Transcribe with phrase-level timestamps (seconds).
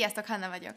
[0.00, 0.74] Sziasztok, Hanna vagyok.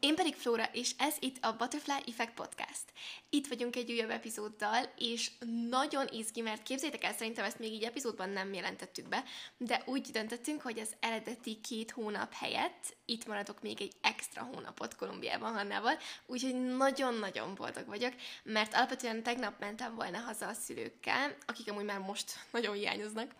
[0.00, 2.84] Én pedig Flóra, és ez itt a Butterfly Effect Podcast.
[3.30, 5.30] Itt vagyunk egy újabb epizóddal, és
[5.68, 9.24] nagyon izgi, mert képzétek el, szerintem ezt még így epizódban nem jelentettük be,
[9.56, 14.96] de úgy döntöttünk, hogy az eredeti két hónap helyett itt maradok még egy extra hónapot
[14.96, 18.12] Kolumbiában Hannával, úgyhogy nagyon-nagyon boldog vagyok,
[18.42, 23.30] mert alapvetően tegnap mentem volna haza a szülőkkel, akik amúgy már most nagyon hiányoznak,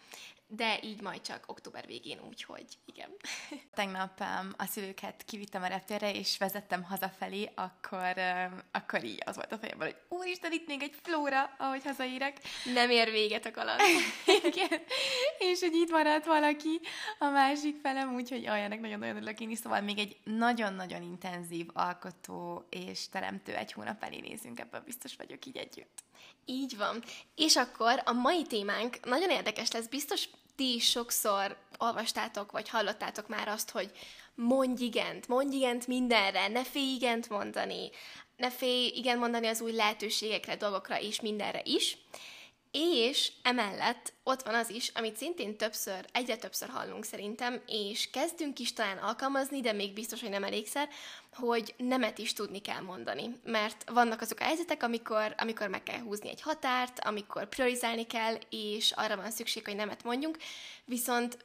[0.49, 3.11] de így majd csak október végén, úgyhogy igen.
[3.75, 9.35] Tegnap um, a szülőket kivittem a reptérre, és vezettem hazafelé, akkor, um, akkor így az
[9.35, 12.37] volt a fejemben, hogy úristen, itt még egy flóra, ahogy hazaérek.
[12.75, 13.81] Nem ér véget a kaland.
[14.53, 14.81] igen.
[15.39, 16.81] És hogy itt maradt valaki
[17.19, 22.67] a másik felem, úgyhogy olyanek nagyon-nagyon örülök én is, szóval még egy nagyon-nagyon intenzív alkotó
[22.71, 26.06] és teremtő egy hónap elé nézünk, ebben biztos vagyok így együtt.
[26.45, 27.03] Így van.
[27.35, 33.29] És akkor a mai témánk nagyon érdekes lesz, biztos ti is sokszor olvastátok, vagy hallottátok
[33.29, 33.91] már azt, hogy
[34.35, 37.91] mondj igent, mondj igent mindenre, ne félj igent mondani,
[38.37, 41.99] ne félj igen mondani az új lehetőségekre, dolgokra és mindenre is.
[42.79, 48.59] És emellett ott van az is, amit szintén többször, egyre többször hallunk szerintem, és kezdünk
[48.59, 50.89] is talán alkalmazni, de még biztos, hogy nem elégszer,
[51.33, 53.41] hogy nemet is tudni kell mondani.
[53.45, 58.39] Mert vannak azok a helyzetek, amikor, amikor meg kell húzni egy határt, amikor priorizálni kell,
[58.51, 60.37] és arra van szükség, hogy nemet mondjunk,
[60.85, 61.45] viszont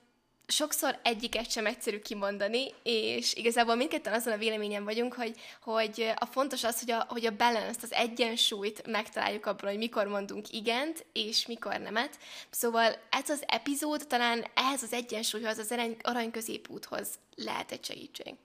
[0.52, 6.26] sokszor egyiket sem egyszerű kimondani, és igazából mindketten azon a véleményen vagyunk, hogy, hogy a
[6.26, 11.06] fontos az, hogy a, hogy a balance az egyensúlyt megtaláljuk abban, hogy mikor mondunk igent,
[11.14, 12.18] és mikor nemet.
[12.50, 18.36] Szóval ez az epizód talán ehhez az egyensúlyhoz, az arany középúthoz lehet egy segítség.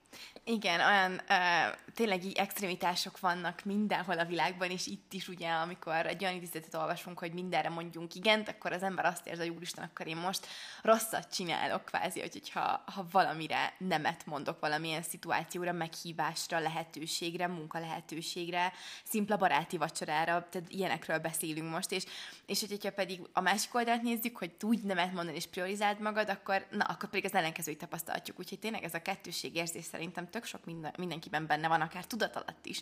[0.49, 6.05] Igen, olyan uh, tényleg így extremitások vannak mindenhol a világban, és itt is ugye, amikor
[6.05, 9.83] egy olyan idézetet olvasunk, hogy mindenre mondjunk igent, akkor az ember azt érzi, hogy úristen,
[9.83, 10.47] akkor én most
[10.81, 18.73] rosszat csinálok kvázi, hogy, hogyha ha valamire nemet mondok, valamilyen szituációra, meghívásra, lehetőségre, munka lehetőségre,
[19.03, 22.03] szimpla baráti vacsorára, tehát ilyenekről beszélünk most, és,
[22.47, 26.65] és hogyha pedig a másik oldalt nézzük, hogy tudj nemet mondani és priorizáld magad, akkor,
[26.71, 28.39] na, akkor pedig az ellenkezőit tapasztalhatjuk.
[28.39, 32.65] Úgyhogy tényleg ez a kettőségérzés szerintem tök sok minden, mindenkiben benne van, akár tudat alatt
[32.65, 32.81] is.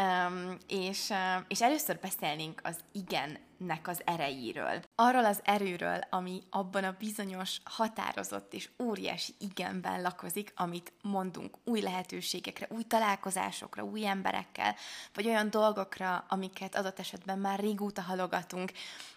[0.00, 4.82] Um, és, uh, és először beszélnénk az igennek az erejéről.
[4.94, 11.80] Arról az erőről, ami abban a bizonyos határozott és óriási igenben lakozik, amit mondunk új
[11.80, 14.74] lehetőségekre, új találkozásokra, új emberekkel,
[15.14, 18.72] vagy olyan dolgokra, amiket adott esetben már régóta halogatunk.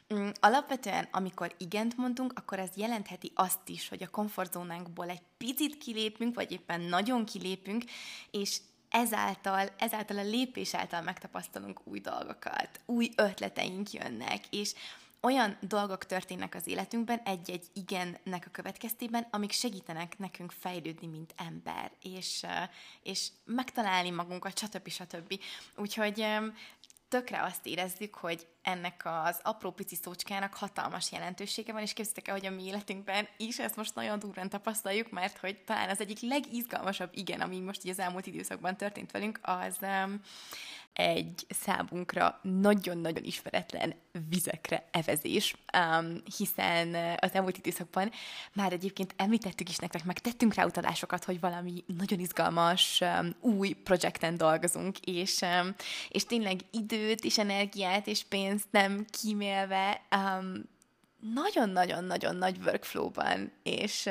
[0.09, 5.77] Um, alapvetően, amikor igent mondunk, akkor ez jelentheti azt is, hogy a komfortzónánkból egy picit
[5.77, 7.83] kilépünk, vagy éppen nagyon kilépünk,
[8.31, 8.59] és
[8.89, 14.73] ezáltal, ezáltal a lépés által megtapasztalunk új dolgokat, új ötleteink jönnek, és
[15.21, 21.91] olyan dolgok történnek az életünkben egy-egy igennek a következtében, amik segítenek nekünk fejlődni, mint ember,
[22.01, 22.45] és,
[23.03, 24.89] és megtalálni magunkat, stb.
[24.89, 25.39] stb.
[25.75, 26.25] Úgyhogy
[27.09, 32.33] tökre azt érezzük, hogy ennek az apró pici szócskának hatalmas jelentősége van, és képzeljétek el,
[32.33, 36.19] hogy a mi életünkben is ezt most nagyon durván tapasztaljuk, mert hogy talán az egyik
[36.21, 39.77] legizgalmasabb igen, ami most így az elmúlt időszakban történt velünk, az
[40.93, 43.93] egy számunkra nagyon-nagyon ismeretlen
[44.29, 48.11] vizekre evezés, um, hiszen az elmúlt időszakban
[48.53, 53.71] már egyébként említettük is nektek, meg tettünk rá utalásokat, hogy valami nagyon izgalmas um, új
[53.71, 55.75] projekten dolgozunk, és, um,
[56.09, 60.63] és tényleg időt és energiát és pénzt nem kímélve um,
[61.19, 64.09] nagyon-nagyon-nagyon nagy workflow-ban és,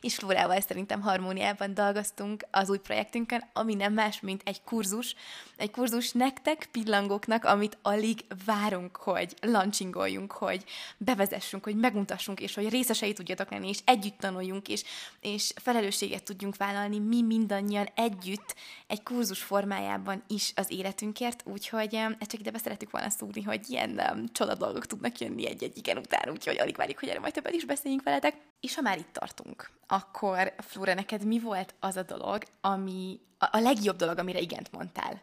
[0.00, 5.14] és Flórával szerintem harmóniában dolgoztunk az új projektünkön, ami nem más, mint egy kurzus,
[5.56, 10.64] egy kurzus nektek, pillangóknak, amit alig várunk, hogy launchingoljunk, hogy
[10.96, 14.84] bevezessünk, hogy megmutassunk, és hogy részesei tudjatok lenni, és együtt tanuljunk, és,
[15.20, 18.54] és felelősséget tudjunk vállalni mi mindannyian együtt
[18.86, 24.00] egy kurzus formájában is az életünkért, úgyhogy ezt csak ide szeretük volna szúrni, hogy ilyen
[24.12, 27.52] um, csoda dolgok tudnak jönni egy-egy igen után, úgyhogy alig várjuk, hogy erre majd többet
[27.52, 28.36] is beszéljünk veletek.
[28.60, 33.58] És ha már itt tartunk, akkor Flóra, neked mi volt az a dolog, ami a
[33.58, 35.20] legjobb dolog, amire igent mondtál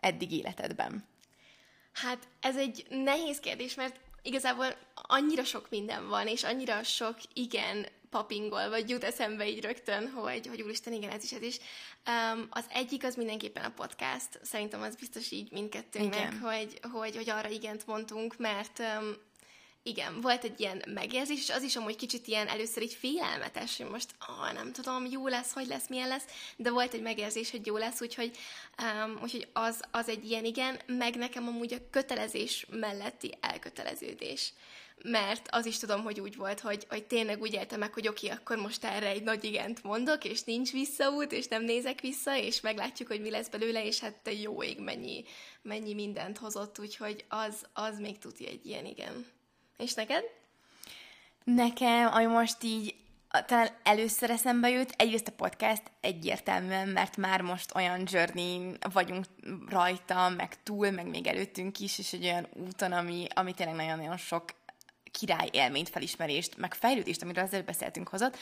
[0.00, 1.04] eddig életedben?
[1.92, 7.86] Hát ez egy nehéz kérdés, mert igazából annyira sok minden van, és annyira sok igen
[8.10, 11.58] papingol, vagy jut eszembe így rögtön, hogy, hogy úristen, igen, ez is, ez is.
[12.06, 14.40] Um, az egyik az mindenképpen a podcast.
[14.42, 19.14] Szerintem az biztos így mindkettőnknek, hogy, hogy, hogy arra igent mondtunk, mert um,
[19.82, 23.90] igen, volt egy ilyen megérzés, és az is amúgy kicsit ilyen először így félelmetes, hogy
[23.90, 26.24] most ah, nem tudom, jó lesz, hogy lesz, milyen lesz,
[26.56, 28.36] de volt egy megérzés, hogy jó lesz, úgyhogy,
[28.82, 34.52] um, úgyhogy az, az egy ilyen igen, meg nekem amúgy a kötelezés melletti elköteleződés
[35.02, 38.26] mert az is tudom, hogy úgy volt, hogy, hogy tényleg úgy éltem meg, hogy oké,
[38.26, 42.36] okay, akkor most erre egy nagy igent mondok, és nincs visszaút, és nem nézek vissza,
[42.36, 45.24] és meglátjuk, hogy mi lesz belőle, és hát te jó ég mennyi,
[45.62, 49.26] mennyi mindent hozott, úgyhogy az, az még tudja egy ilyen igen.
[49.80, 50.24] És neked?
[51.44, 52.94] Nekem, ami most így
[53.46, 59.26] talán először eszembe jut, egyrészt a podcast egyértelműen, mert már most olyan journey vagyunk
[59.68, 64.16] rajta, meg túl, meg még előttünk is, és egy olyan úton, ami, ami tényleg nagyon-nagyon
[64.16, 64.44] sok
[65.10, 68.36] király élményt, felismerést, meg fejlődést, amiről azért beszéltünk hozott,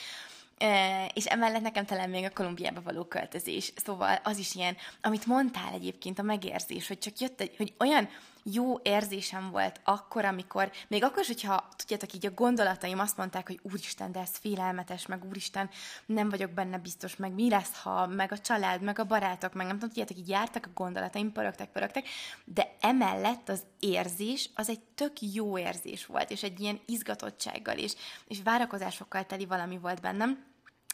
[1.15, 3.73] és emellett nekem talán még a Kolumbiába való költözés.
[3.77, 8.09] Szóval az is ilyen, amit mondtál egyébként, a megérzés, hogy csak jött egy, hogy olyan
[8.43, 13.47] jó érzésem volt akkor, amikor, még akkor is, hogyha tudjátok így a gondolataim azt mondták,
[13.47, 15.71] hogy úristen, de ez félelmetes, meg úristen,
[16.07, 19.67] nem vagyok benne biztos, meg mi lesz, ha, meg a család, meg a barátok, meg
[19.67, 22.07] nem tudom, tudjátok, így jártak a gondolataim, pörögtek, pörögtek,
[22.45, 27.95] de emellett az érzés, az egy tök jó érzés volt, és egy ilyen izgatottsággal és,
[28.27, 30.47] és várakozásokkal teli valami volt bennem,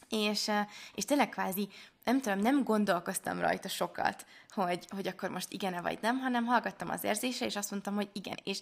[0.09, 0.51] és,
[0.95, 1.69] és tényleg kvázi,
[2.05, 6.91] nem tudom, nem gondolkoztam rajta sokat, hogy, hogy akkor most igen-e vagy nem, hanem hallgattam
[6.91, 8.37] az érzése, és azt mondtam, hogy igen.
[8.45, 8.61] És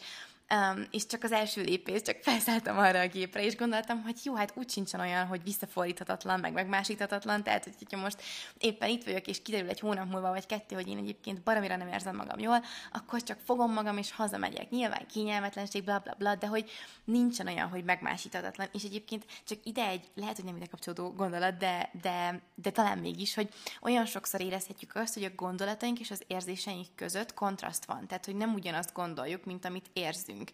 [0.52, 4.34] Um, és csak az első lépés, csak felszálltam arra a gépre, és gondoltam, hogy jó,
[4.34, 8.22] hát úgy sincsen olyan, hogy visszafordíthatatlan, meg megmásíthatatlan, tehát hogy, hogyha most
[8.58, 11.88] éppen itt vagyok, és kiderül egy hónap múlva, vagy kettő, hogy én egyébként baromira nem
[11.88, 14.70] érzem magam jól, akkor csak fogom magam, és hazamegyek.
[14.70, 16.70] Nyilván kényelmetlenség, bla bla bla, de hogy
[17.04, 18.69] nincsen olyan, hogy megmásíthatatlan.
[18.72, 22.99] És egyébként csak ide egy, lehet, hogy nem ide kapcsolódó gondolat, de, de, de talán
[22.99, 23.49] mégis, hogy
[23.81, 28.06] olyan sokszor érezhetjük azt, hogy a gondolataink és az érzéseink között kontraszt van.
[28.06, 30.50] Tehát, hogy nem ugyanazt gondoljuk, mint amit érzünk nekünk.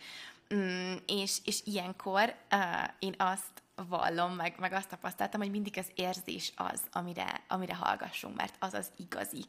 [0.55, 5.91] Mm, és, és ilyenkor uh, én azt vallom, meg, meg azt tapasztaltam, hogy mindig az
[5.95, 9.45] érzés az, amire, amire hallgassunk, mert az az igazi,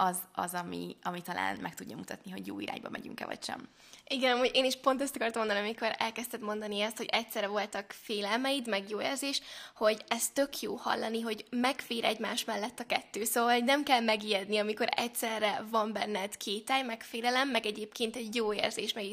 [0.00, 3.68] az, az ami, ami talán meg tudja mutatni, hogy jó irányba megyünk-e, vagy sem.
[4.06, 7.94] Igen, hogy én is pont ezt akartam mondani, amikor elkezdted mondani ezt, hogy egyszerre voltak
[8.02, 9.40] félelmeid, meg jó érzés,
[9.74, 13.24] hogy ez tök jó hallani, hogy megfér egymás mellett a kettő.
[13.24, 18.34] Szóval hogy nem kell megijedni, amikor egyszerre van benned kétály, meg félelem, meg egyébként egy
[18.34, 19.04] jó érzés, meg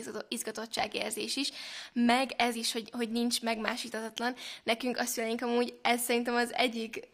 [0.94, 1.52] érzés is,
[1.94, 4.36] meg ez is, hogy, hogy nincs megmásítatatlan.
[4.64, 7.14] Nekünk azt szüleink amúgy, ez szerintem az egyik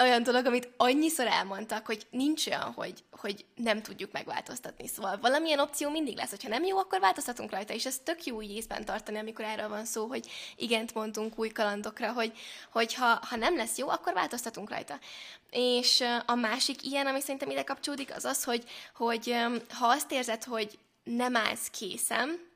[0.00, 4.86] olyan dolog, amit annyiszor elmondtak, hogy nincs olyan, hogy, hogy nem tudjuk megváltoztatni.
[4.86, 8.36] Szóval valamilyen opció mindig lesz, hogyha nem jó, akkor változtatunk rajta, és ez tök jó
[8.36, 12.32] úgy észben tartani, amikor erről van szó, hogy igent mondtunk új kalandokra, hogy,
[12.72, 14.98] hogy ha, ha nem lesz jó, akkor változtatunk rajta.
[15.50, 18.64] És a másik ilyen, ami szerintem ide kapcsolódik, az az, hogy,
[18.94, 19.36] hogy
[19.70, 22.49] ha azt érzed, hogy nem állsz készen,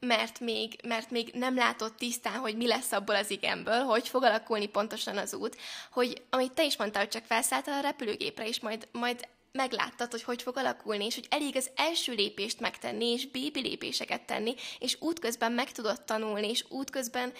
[0.00, 4.22] mert még, mert még nem látott tisztán, hogy mi lesz abból az igenből, hogy fog
[4.22, 5.56] alakulni pontosan az út,
[5.92, 10.22] hogy amit te is mondtál, hogy csak felszálltál a repülőgépre, és majd, majd megláttad, hogy
[10.22, 14.96] hogy fog alakulni, és hogy elég az első lépést megtenni, és bébi lépéseket tenni, és
[15.00, 17.32] útközben meg tudod tanulni, és útközben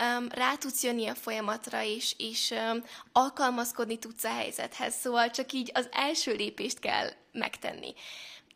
[0.00, 4.94] um, rá tudsz jönni a folyamatra, és, és um, alkalmazkodni tudsz a helyzethez.
[4.94, 7.94] Szóval csak így az első lépést kell megtenni.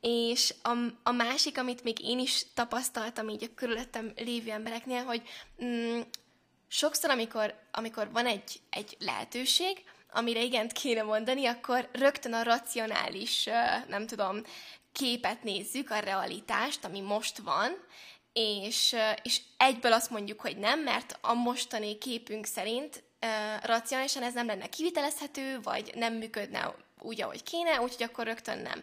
[0.01, 0.71] És a,
[1.03, 5.23] a másik, amit még én is tapasztaltam így a körülöttem lévő embereknél, hogy
[5.65, 6.01] mm,
[6.69, 13.49] sokszor, amikor, amikor van egy, egy lehetőség, amire igent kéne mondani, akkor rögtön a racionális,
[13.89, 14.43] nem tudom,
[14.93, 17.77] képet nézzük, a realitást, ami most van,
[18.33, 23.03] és, és egyből azt mondjuk, hogy nem, mert a mostani képünk szerint
[23.63, 28.83] racionálisan ez nem lenne kivitelezhető, vagy nem működne úgy, ahogy kéne, úgyhogy akkor rögtön nem.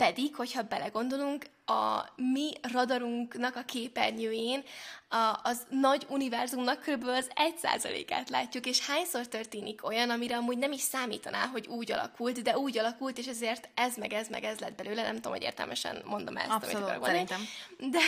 [0.00, 4.62] Pedig, hogyha belegondolunk, a mi radarunknak a képernyőjén
[5.08, 7.04] a, az nagy univerzumnak kb.
[7.04, 11.92] az egy százalékát látjuk, és hányszor történik olyan, amire amúgy nem is számítaná, hogy úgy
[11.92, 15.32] alakult, de úgy alakult, és ezért ez meg ez meg ez lett belőle, nem tudom,
[15.32, 17.40] hogy értelmesen mondom ezt, Abszolút, amit szerintem.
[17.78, 18.00] De,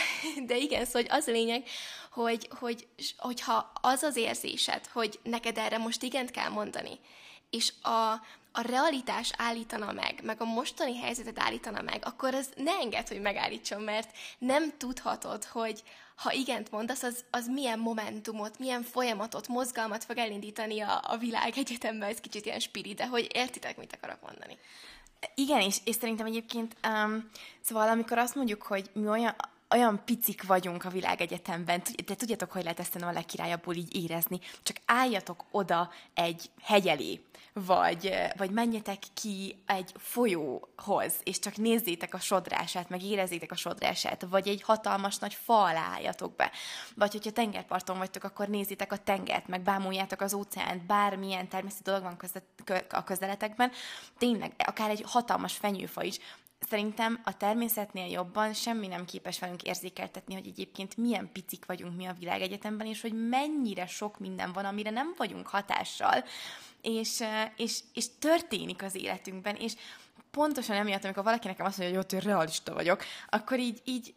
[0.46, 1.62] de igen, szóval az a lényeg,
[2.10, 6.98] hogy, hogy, hogyha az az érzésed, hogy neked erre most igent kell mondani,
[7.52, 8.12] és a,
[8.52, 13.20] a realitás állítana meg, meg a mostani helyzetet állítana meg, akkor az ne enged, hogy
[13.20, 15.82] megállítson, mert nem tudhatod, hogy
[16.16, 21.58] ha igent mondasz, az, az milyen momentumot, milyen folyamatot, mozgalmat fog elindítani a, a világ
[21.58, 24.58] egyetemben, ez kicsit ilyen spirit, de hogy értitek, mit akarok mondani.
[25.34, 27.30] Igen, és, és szerintem egyébként, um,
[27.60, 29.34] szóval amikor azt mondjuk, hogy mi olyan,
[29.72, 34.76] olyan picik vagyunk a világegyetemben, de tudjátok, hogy lehet ezt a legkirályabbul így érezni, csak
[34.84, 37.20] álljatok oda egy hegy elé,
[37.52, 44.26] vagy, vagy menjetek ki egy folyóhoz, és csak nézzétek a sodrását, meg érezzétek a sodrását,
[44.30, 46.50] vagy egy hatalmas nagy fa alá álljatok be.
[46.94, 52.02] Vagy hogyha tengerparton vagytok, akkor nézzétek a tengert, meg bámuljátok az óceánt, bármilyen természeti dolog
[52.02, 52.16] van
[52.88, 53.70] a közeletekben,
[54.18, 56.18] tényleg, akár egy hatalmas fenyőfa is,
[56.68, 62.06] szerintem a természetnél jobban semmi nem képes velünk érzékeltetni, hogy egyébként milyen picik vagyunk mi
[62.06, 66.24] a világegyetemben, és hogy mennyire sok minden van, amire nem vagyunk hatással,
[66.82, 67.22] és,
[67.56, 69.72] és, és történik az életünkben, és
[70.30, 74.14] pontosan emiatt, amikor valaki nekem azt mondja, hogy jó, hogy realista vagyok, akkor így, így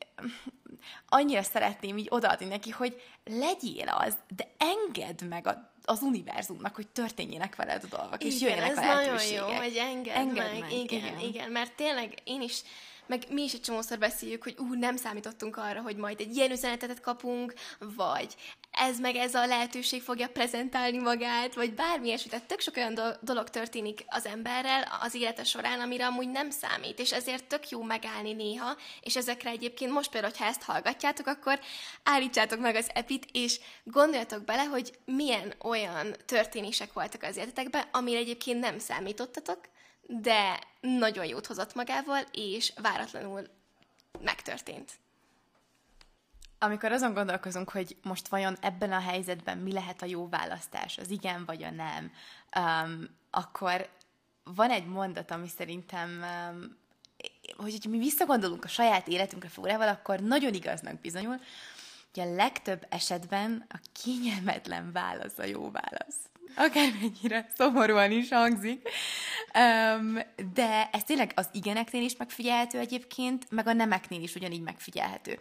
[1.10, 6.88] annyira szeretném így odaadni neki, hogy legyél az, de engedd meg a, az univerzumnak, hogy
[6.88, 10.60] történjenek veled a dolgok, és igen, jöjjenek ez nagyon jó, hogy engedd, engedd meg.
[10.60, 10.72] meg.
[10.72, 12.62] Igen, igen, igen, mert tényleg én is
[13.08, 16.52] meg mi is egy csomószor beszéljük, hogy ú, nem számítottunk arra, hogy majd egy ilyen
[16.52, 18.36] üzenetet kapunk, vagy
[18.72, 22.30] ez meg ez a lehetőség fogja prezentálni magát, vagy bármi ilyesmi.
[22.30, 26.50] Tehát tök sok olyan do- dolog történik az emberrel az élete során, amire amúgy nem
[26.50, 31.28] számít, és ezért tök jó megállni néha, és ezekre egyébként most például, ha ezt hallgatjátok,
[31.28, 31.60] akkor
[32.04, 38.18] állítsátok meg az epit, és gondoljatok bele, hogy milyen olyan történések voltak az életetekben, amire
[38.18, 39.60] egyébként nem számítottatok,
[40.08, 43.48] de nagyon jót hozott magával, és váratlanul
[44.20, 44.92] megtörtént.
[46.60, 51.10] Amikor azon gondolkozunk, hogy most vajon ebben a helyzetben mi lehet a jó választás, az
[51.10, 52.12] igen vagy a nem,
[52.60, 53.90] um, akkor
[54.44, 56.78] van egy mondat, ami szerintem, um,
[57.58, 61.40] hogy mi visszagondolunk a saját életünkre fórával, akkor nagyon igaznak bizonyul,
[62.14, 68.90] hogy a legtöbb esetben a kényelmetlen válasz a jó válasz akármennyire szomorúan is hangzik.
[69.58, 70.20] Um,
[70.54, 75.40] de ez tényleg az igeneknél is megfigyelhető egyébként, meg a nemeknél is ugyanígy megfigyelhető.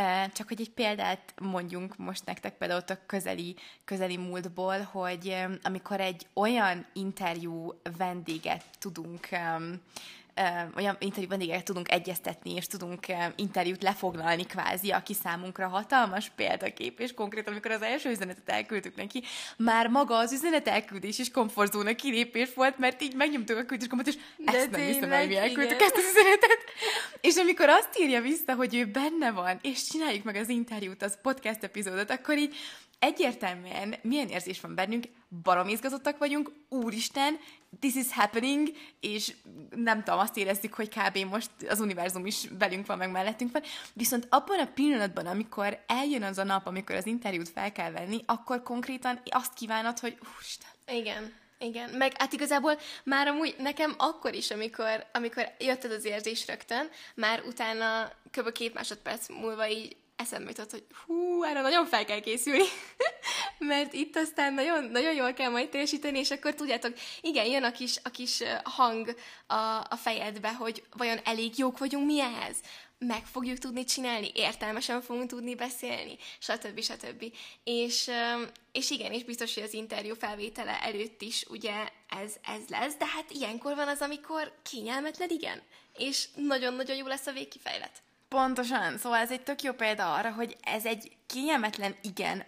[0.00, 5.58] Uh, csak hogy egy példát mondjunk most nektek például a közeli, közeli múltból, hogy um,
[5.62, 9.80] amikor egy olyan interjú vendéget tudunk um,
[10.76, 17.14] olyan interjú vendégeket tudunk egyeztetni, és tudunk interjút lefoglalni kvázi, aki számunkra hatalmas példakép, és
[17.14, 19.22] konkrétan, amikor az első üzenetet elküldtük neki,
[19.56, 24.16] már maga az üzenet elküldés is komfortzóna kilépés volt, mert így megnyomtuk a küldésgombot, és
[24.36, 26.58] De ezt nem hiszem, hogy mi elküldtük ezt az üzenetet.
[27.20, 31.18] És amikor azt írja vissza, hogy ő benne van, és csináljuk meg az interjút, az
[31.22, 32.56] podcast epizódot, akkor így
[32.98, 35.04] egyértelműen milyen érzés van bennünk,
[35.42, 37.38] barom izgatottak vagyunk, úristen,
[37.80, 38.68] this is happening,
[39.00, 39.34] és
[39.70, 41.18] nem tudom, azt érezzük, hogy kb.
[41.18, 46.22] most az univerzum is velünk van, meg mellettünk van, viszont abban a pillanatban, amikor eljön
[46.22, 50.70] az a nap, amikor az interjút fel kell venni, akkor konkrétan azt kívánod, hogy úristen.
[50.86, 51.32] Igen.
[51.60, 56.46] Igen, meg hát igazából már amúgy nekem akkor is, amikor, amikor jött ez az érzés
[56.46, 58.52] rögtön, már utána kb.
[58.52, 62.64] két másodperc múlva így eszembe jutott, hogy hú, erre nagyon fel kell készülni,
[63.58, 67.72] mert itt aztán nagyon, nagyon jól kell majd teljesíteni, és akkor tudjátok, igen, jön a
[67.72, 69.14] kis, a kis hang
[69.46, 69.54] a,
[69.88, 72.56] a fejedbe, hogy vajon elég jók vagyunk mi ehhez?
[72.98, 76.80] Meg fogjuk tudni csinálni, értelmesen fogunk tudni beszélni, stb.
[76.80, 77.32] stb.
[77.64, 78.10] És,
[78.72, 83.06] és igen, és biztos, hogy az interjú felvétele előtt is ugye ez, ez lesz, de
[83.06, 85.62] hát ilyenkor van az, amikor kényelmetlen, igen,
[85.96, 88.02] és nagyon-nagyon jó lesz a végkifejlet.
[88.28, 92.44] Pontosan, szóval ez egy tök jó példa arra, hogy ez egy kényelmetlen igen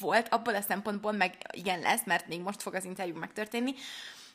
[0.00, 3.74] volt, abból a szempontból meg igen lesz, mert még most fog az interjú megtörténni,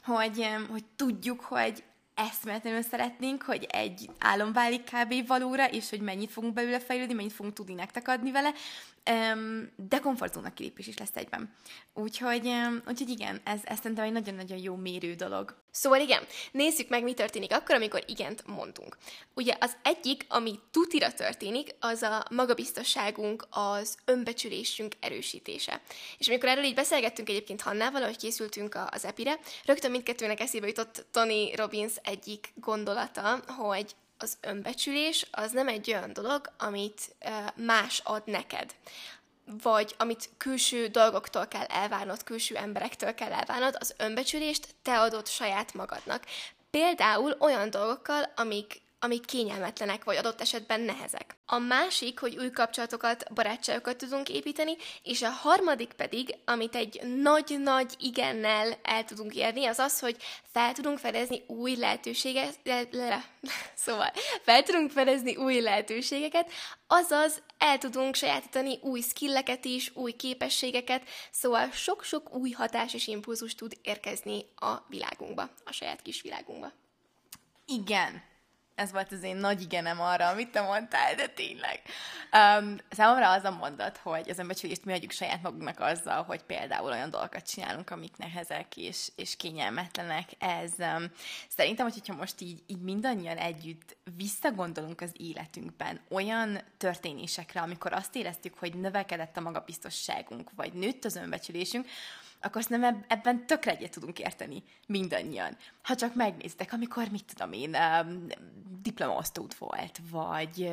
[0.03, 1.83] hogy, hogy tudjuk, hogy
[2.15, 5.27] eszméletlenül szeretnénk, hogy egy álom válik kb.
[5.27, 8.51] valóra, és hogy mennyit fogunk belőle fejlődni, mennyit fogunk tudni nektek adni vele,
[9.75, 11.53] de komfortzóna kilépés is lesz egyben.
[11.93, 12.51] Úgyhogy,
[12.87, 15.61] úgyhogy igen, ez, ez szerintem egy nagyon-nagyon jó mérő dolog.
[15.71, 18.97] Szóval igen, nézzük meg, mi történik akkor, amikor igent mondunk.
[19.33, 25.81] Ugye az egyik, ami tutira történik, az a magabiztosságunk, az önbecsülésünk erősítése.
[26.17, 31.05] És amikor erről így beszélgettünk egyébként Hannával, ahogy készültünk az epire, rögtön mindkettőnek eszébe jutott
[31.11, 37.15] Tony Robbins egyik gondolata, hogy az önbecsülés az nem egy olyan dolog, amit
[37.55, 38.75] más ad neked
[39.61, 45.73] vagy amit külső dolgoktól kell elvárnod, külső emberektől kell elvárnod, az önbecsülést te adod saját
[45.73, 46.23] magadnak.
[46.71, 51.35] Például olyan dolgokkal, amik amik kényelmetlenek, vagy adott esetben nehezek.
[51.45, 57.95] A másik, hogy új kapcsolatokat, barátságokat tudunk építeni, és a harmadik pedig, amit egy nagy-nagy
[57.99, 60.17] igennel el tudunk érni, az az, hogy
[60.51, 63.25] fel tudunk fedezni új lehetőséget, le, le,
[63.85, 64.11] szóval
[64.43, 66.51] fel tudunk fedezni új lehetőségeket,
[66.87, 73.55] azaz el tudunk sajátítani új skilleket is, új képességeket, szóval sok-sok új hatás és impulzus
[73.55, 76.71] tud érkezni a világunkba, a saját kis világunkba.
[77.65, 78.31] Igen,
[78.75, 81.81] ez volt az én nagy igenem arra, amit te mondtál, de tényleg.
[82.31, 86.91] Um, számomra az a mondat, hogy az önbecsülést mi adjuk saját magunknak azzal, hogy például
[86.91, 90.29] olyan dolgokat csinálunk, amik nehezek és, és kényelmetlenek.
[90.39, 91.11] Ez um,
[91.49, 98.57] szerintem, hogyha most így, így mindannyian együtt visszagondolunk az életünkben olyan történésekre, amikor azt éreztük,
[98.59, 101.87] hogy növekedett a magabiztosságunk, vagy nőtt az önbecsülésünk,
[102.43, 105.57] akkor szerintem ebben tökre egyet tudunk érteni mindannyian.
[105.81, 108.27] Ha csak megnéztek, amikor, mit tudom én, um,
[108.81, 110.71] diplomaosztód volt, vagy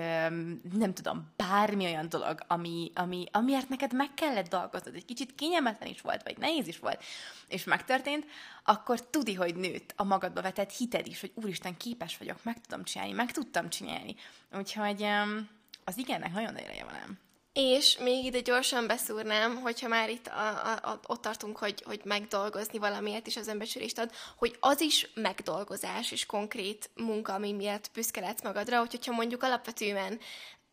[0.72, 5.88] nem tudom, bármi olyan dolog, ami, ami, amiért neked meg kellett dolgoznod, egy kicsit kényelmetlen
[5.88, 7.02] is volt, vagy nehéz is volt,
[7.48, 8.26] és megtörtént,
[8.64, 12.84] akkor tudni, hogy nőtt a magadba vetett hited is, hogy úristen, képes vagyok, meg tudom
[12.84, 14.14] csinálni, meg tudtam csinálni.
[14.52, 15.48] Úgyhogy um,
[15.84, 17.18] az igennek nagyon nagy van.
[17.52, 22.00] És még ide gyorsan beszúrnám, hogyha már itt a, a, a, ott tartunk, hogy, hogy
[22.04, 27.90] megdolgozni valamiért is az önbecsülést ad, hogy az is megdolgozás és konkrét munka, ami miatt
[27.92, 30.20] büszke lehetsz magadra, hogy, hogyha mondjuk alapvetően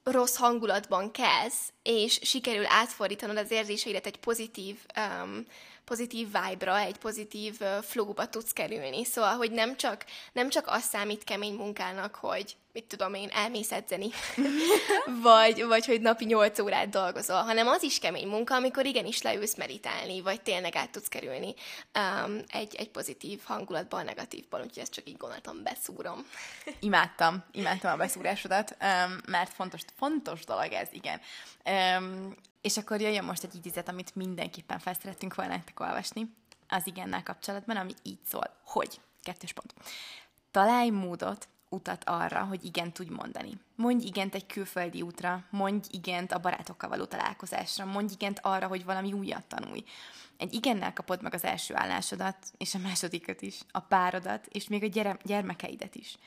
[0.03, 5.45] rossz hangulatban kezd, és sikerül átfordítanod az érzéseidet egy pozitív um,
[5.87, 9.05] pozitív vibe-ra, egy pozitív flowba tudsz kerülni.
[9.05, 13.71] Szóval, hogy nem csak, nem csak az számít kemény munkának, hogy mit tudom én, elmész
[13.71, 14.09] edzeni,
[15.29, 19.55] vagy, vagy hogy napi 8 órát dolgozol, hanem az is kemény munka, amikor igenis leülsz
[19.55, 21.53] meditálni, vagy tényleg át tudsz kerülni
[21.95, 26.27] um, egy, egy pozitív hangulatban, negatívban, úgyhogy ezt csak így gondoltam, beszúrom.
[26.79, 31.21] imádtam, imádtam a beszúrásodat, um, mert fontos, fontos dolog ez, igen.
[31.65, 34.95] Um, és akkor jöjjön most egy idézet, amit mindenképpen fel
[35.35, 36.35] volna nektek olvasni
[36.67, 39.73] az igennel kapcsolatban, ami így szól, hogy, kettős pont,
[40.51, 43.57] találj módot, utat arra, hogy igen tudj mondani.
[43.75, 48.85] Mondj igent egy külföldi útra, mondj igent a barátokkal való találkozásra, mondj igent arra, hogy
[48.85, 49.83] valami újat tanulj.
[50.37, 54.83] Egy igennel kapod meg az első állásodat, és a másodikat is, a párodat, és még
[54.83, 56.17] a gyere- gyermekeidet is.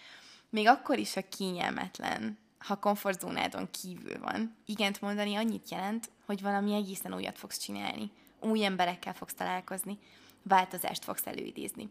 [0.51, 6.75] Még akkor is, ha kényelmetlen, ha komfortzónádon kívül van, igent mondani annyit jelent, hogy valami
[6.75, 8.11] egészen újat fogsz csinálni.
[8.40, 9.99] Új emberekkel fogsz találkozni,
[10.43, 11.90] változást fogsz előidézni.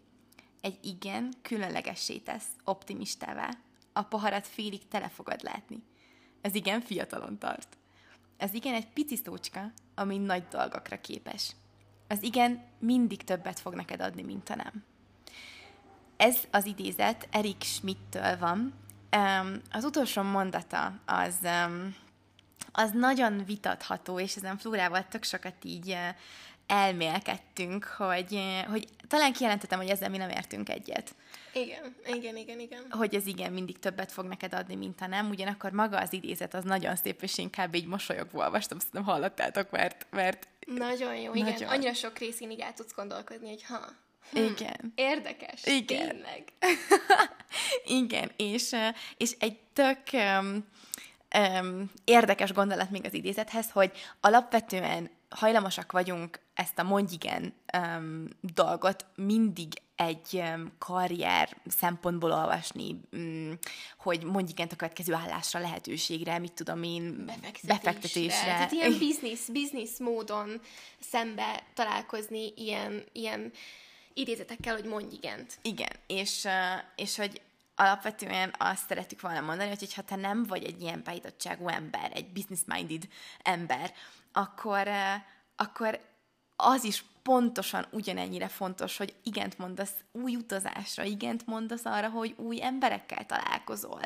[0.62, 3.50] Egy igen különlegessé tesz, optimistává.
[3.94, 5.84] A poharat félig tele fogod látni.
[6.42, 7.78] Ez igen fiatalon tart.
[8.38, 11.56] Ez igen egy pici szócska, ami nagy dolgokra képes.
[12.08, 14.84] Az igen mindig többet fog neked adni, mint a nem.
[16.18, 18.74] Ez az idézet Erik Schmidt-től van,
[19.18, 21.96] Um, az utolsó mondata az, um,
[22.72, 25.98] az nagyon vitatható, és ezen Flórával tök sokat így uh,
[26.68, 31.16] elmélkedtünk, hogy, uh, hogy talán kijelentetem, hogy ezzel mi nem értünk egyet.
[31.54, 32.86] Igen, igen, igen, igen.
[32.90, 35.30] Hogy ez igen mindig többet fog neked adni, mint a nem.
[35.30, 40.06] Ugyanakkor maga az idézet az nagyon szép, és inkább így mosolyogva olvastam, szerintem hallottátok, mert,
[40.10, 41.48] mert nagyon jó, nagyon.
[41.48, 41.70] igen.
[41.70, 43.80] Annyira sok részén így el tudsz gondolkodni, hogy ha,
[44.32, 44.94] Hm, Igen.
[44.96, 45.66] Érdekes.
[45.66, 46.08] Igen.
[46.08, 46.44] Tényleg.
[48.04, 48.76] Igen, és,
[49.18, 50.66] és egy tök um,
[51.38, 58.28] um, érdekes gondolat még az idézethez, hogy alapvetően hajlamosak vagyunk ezt a mondj igen um,
[58.42, 63.58] dolgot mindig egy um, karrier szempontból olvasni, um,
[63.98, 67.68] hogy mondj igen a következő állásra, lehetőségre, mit tudom én, befektetésre.
[67.68, 68.46] befektetésre.
[68.46, 70.62] Tehát ilyen business, business módon
[71.00, 73.52] szembe találkozni ilyen, ilyen
[74.14, 75.58] idézetekkel, hogy mondj igent.
[75.62, 76.48] Igen, és,
[76.96, 77.42] és hogy
[77.76, 82.32] alapvetően azt szeretük volna mondani, hogy ha te nem vagy egy ilyen beállítottságú ember, egy
[82.32, 83.08] business-minded
[83.44, 83.94] ember,
[84.32, 84.90] akkor,
[85.56, 86.00] akkor
[86.56, 92.64] az is pontosan ugyanennyire fontos, hogy igent mondasz új utazásra, igent mondasz arra, hogy új
[92.64, 94.02] emberekkel találkozol.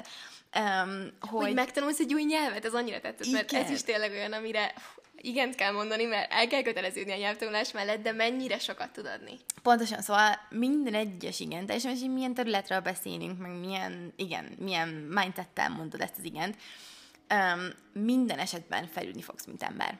[0.60, 1.44] Um, hogy...
[1.44, 4.74] hogy megtanulsz egy új nyelvet, ez annyira tetszett, mert ez is tényleg olyan, amire
[5.23, 9.39] igent kell mondani, mert el kell köteleződni a nyelvtanulás mellett, de mennyire sokat tud adni.
[9.62, 15.69] Pontosan, szóval minden egyes igen, teljesen hogy milyen területről beszélünk, meg milyen, igen, milyen mindsettel
[15.69, 16.57] mondod ezt az igent,
[17.33, 17.69] um,
[18.03, 19.99] minden esetben fejlődni fogsz, mint ember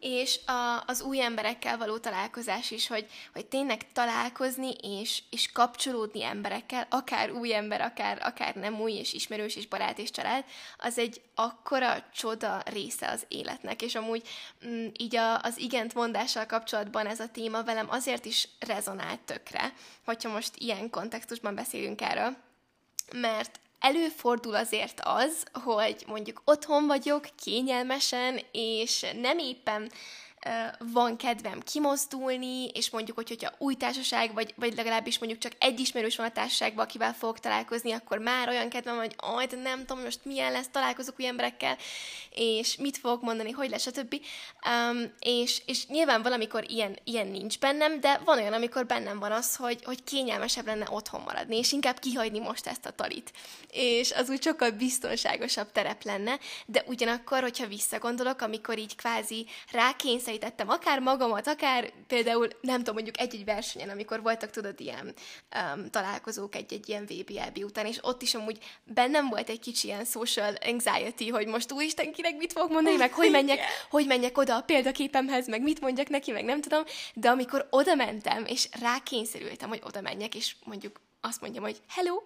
[0.00, 6.24] és a, az új emberekkel való találkozás is, hogy, hogy tényleg találkozni és, és kapcsolódni
[6.24, 10.44] emberekkel, akár új ember, akár, akár nem új, és ismerős, és barát, és család,
[10.78, 14.22] az egy akkora csoda része az életnek, és amúgy
[14.60, 19.20] m, mm, így a, az igent mondással kapcsolatban ez a téma velem azért is rezonált
[19.20, 19.72] tökre,
[20.04, 22.36] hogyha most ilyen kontextusban beszélünk erről,
[23.12, 29.90] mert Előfordul azért az, hogy mondjuk otthon vagyok, kényelmesen, és nem éppen
[30.78, 35.80] van kedvem kimozdulni, és mondjuk, hogy, hogyha új társaság, vagy, vagy legalábbis mondjuk csak egy
[35.80, 39.78] ismerős van a társaságban, akivel fogok találkozni, akkor már olyan kedvem, hogy aj, de nem
[39.84, 41.76] tudom most milyen lesz, találkozok új emberekkel,
[42.30, 44.20] és mit fogok mondani, hogy lesz, stb.
[44.66, 49.32] Um, és, és nyilván valamikor ilyen, ilyen nincs bennem, de van olyan, amikor bennem van
[49.32, 53.32] az, hogy, hogy kényelmesebb lenne otthon maradni, és inkább kihagyni most ezt a talit.
[53.70, 60.27] És az úgy sokkal biztonságosabb terep lenne, de ugyanakkor, hogyha visszagondolok, amikor így kvázi rákényszer
[60.28, 65.14] rákényszerítettem akár magamat, akár például, nem tudom, mondjuk egy-egy versenyen, amikor voltak, tudod, ilyen
[65.74, 70.04] um, találkozók egy-egy ilyen VBLB után, és ott is amúgy bennem volt egy kicsi ilyen
[70.04, 73.60] social anxiety, hogy most úristen, kinek mit fogok mondani, meg hogy menjek,
[73.90, 76.82] hogy menjek oda a példaképemhez, meg mit mondjak neki, meg nem tudom,
[77.14, 82.22] de amikor oda mentem, és rákényszerültem, hogy oda menjek, és mondjuk azt mondjam, hogy hello,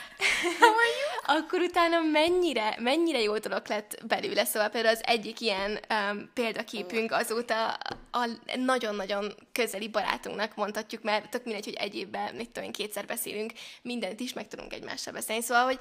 [1.26, 4.44] akkor utána mennyire, mennyire jó dolog lett belőle.
[4.44, 7.72] Szóval például az egyik ilyen um, példaképünk azóta
[8.10, 13.06] a nagyon-nagyon közeli barátunknak mondhatjuk, mert tök mindegy, hogy egy évben, mit tudom én, kétszer
[13.06, 13.52] beszélünk,
[13.82, 15.42] mindent is meg tudunk egymással beszélni.
[15.42, 15.78] Szóval, hogy,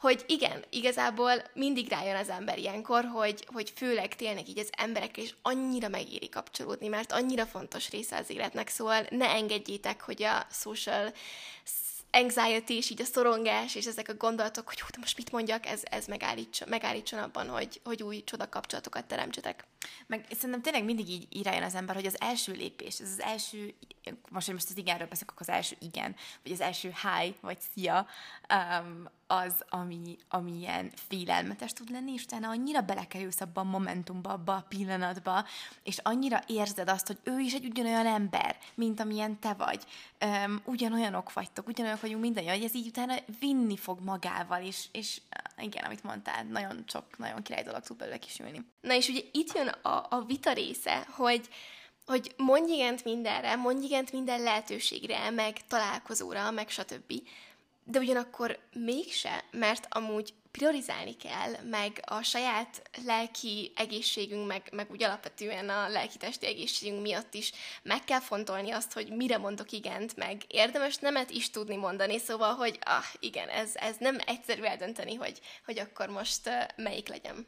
[0.00, 5.24] hogy igen, igazából mindig rájön az ember ilyenkor, hogy, hogy főleg tényleg így az emberekkel
[5.24, 10.46] is annyira megéri kapcsolódni, mert annyira fontos része az életnek, szóval ne engedjétek, hogy a
[10.50, 11.12] social
[12.16, 15.66] anxiety és így a szorongás, és ezek a gondolatok, hogy hú, de most mit mondjak,
[15.66, 19.64] ez, ez megállítson, megállítson abban, hogy, hogy új csoda kapcsolatokat teremtsetek.
[20.06, 23.74] Meg szerintem tényleg mindig így irányul az ember, hogy az első lépés, ez az első,
[24.28, 27.58] most, hogy most az igenről beszélek, akkor az első igen, vagy az első hi, vagy
[27.74, 28.06] szia,
[28.54, 34.30] um, az, ami, ami ilyen félelmetes tud lenni, és utána annyira belekerülsz abba a momentumba,
[34.30, 35.44] abba a pillanatba,
[35.82, 39.84] és annyira érzed azt, hogy ő is egy ugyanolyan ember, mint amilyen te vagy.
[40.24, 45.20] Um, ugyanolyanok vagytok, ugyanolyanok vagyunk mindannyian, hogy ez így utána vinni fog magával, és, és
[45.58, 48.64] igen, amit mondtál, nagyon sok, nagyon király dolog tud belőle kisülni.
[48.80, 51.48] Na és ugye itt jön a, a vita része, hogy
[52.06, 57.12] hogy mondj igent mindenre, mondj igent minden lehetőségre, meg találkozóra, meg stb
[57.88, 65.02] de ugyanakkor mégse, mert amúgy priorizálni kell, meg a saját lelki egészségünk, meg, meg úgy
[65.02, 70.42] alapvetően a lelki-testi egészségünk miatt is meg kell fontolni azt, hogy mire mondok igent, meg
[70.48, 75.40] érdemes nemet is tudni mondani, szóval, hogy ah, igen, ez, ez nem egyszerű eldönteni, hogy,
[75.64, 77.46] hogy akkor most uh, melyik legyen.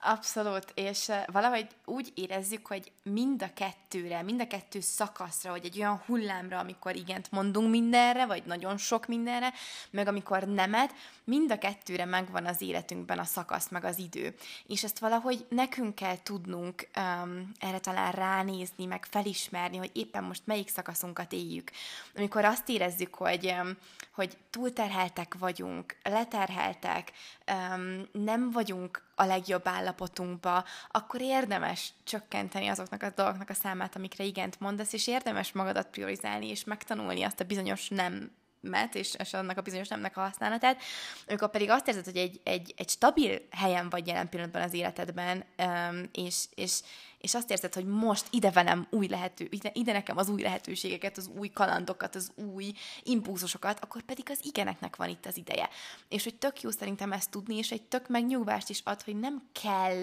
[0.00, 5.78] Abszolút, és valahogy úgy érezzük, hogy mind a kettőre, mind a kettő szakaszra, hogy egy
[5.78, 9.52] olyan hullámra, amikor igent mondunk mindenre, vagy nagyon sok mindenre,
[9.90, 14.34] meg amikor nemet, mind a kettőre megvan az életünkben a szakasz, meg az idő.
[14.66, 20.42] És ezt valahogy nekünk kell tudnunk um, erre talán ránézni, meg felismerni, hogy éppen most
[20.44, 21.70] melyik szakaszunkat éljük.
[22.16, 23.76] Amikor azt érezzük, hogy, um,
[24.12, 27.12] hogy túlterheltek vagyunk, leterheltek,
[27.46, 34.24] um, nem vagyunk a legjobb állapotunkba, akkor érdemes csökkenteni azoknak a dolgoknak a számát, amikre
[34.24, 39.32] igent mondasz, és érdemes magadat priorizálni, és megtanulni azt a bizonyos nem met, és, és
[39.32, 40.82] annak a bizonyos nemnek a használatát,
[41.26, 45.44] amikor pedig azt érzed, hogy egy, egy, egy stabil helyen vagy jelen pillanatban az életedben,
[46.12, 46.80] és, és,
[47.18, 51.16] és azt érzed, hogy most ide velem új lehető, ide, ide nekem az új lehetőségeket,
[51.16, 55.68] az új kalandokat, az új impulzusokat, akkor pedig az igeneknek van itt az ideje.
[56.08, 59.48] És hogy tök jó szerintem ezt tudni, és egy tök megnyugvást is ad, hogy nem
[59.62, 60.02] kell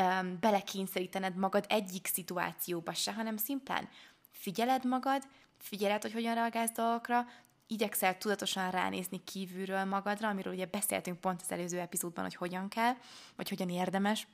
[0.00, 3.88] um, belekényszerítened magad egyik szituációba se, hanem szimplán
[4.30, 5.22] figyeled magad,
[5.58, 7.26] figyeled, hogy hogyan reagálsz dolgokra,
[7.72, 12.94] igyekszel tudatosan ránézni kívülről magadra, amiről ugye beszéltünk pont az előző epizódban, hogy hogyan kell,
[13.36, 14.26] vagy hogyan érdemes,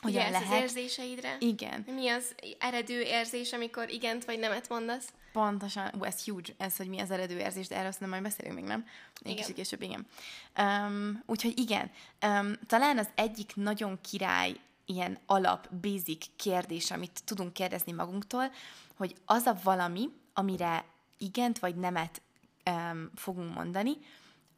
[0.00, 0.48] hogyan Ugye lehet.
[0.48, 1.36] az érzéseidre?
[1.38, 1.84] Igen.
[1.86, 5.12] Mi az eredő érzés, amikor igent vagy nemet mondasz?
[5.32, 8.54] Pontosan, ú, ez huge, ez, hogy mi az eredő érzés, de erről nem majd beszélünk
[8.54, 8.86] még, nem?
[9.24, 9.54] Még igen.
[9.54, 10.06] később, igen.
[10.58, 11.90] Um, úgyhogy igen,
[12.26, 18.52] um, talán az egyik nagyon király ilyen alap, basic kérdés, amit tudunk kérdezni magunktól,
[18.96, 20.84] hogy az a valami, amire
[21.18, 22.22] igent vagy nemet
[22.68, 23.96] um, fogunk mondani,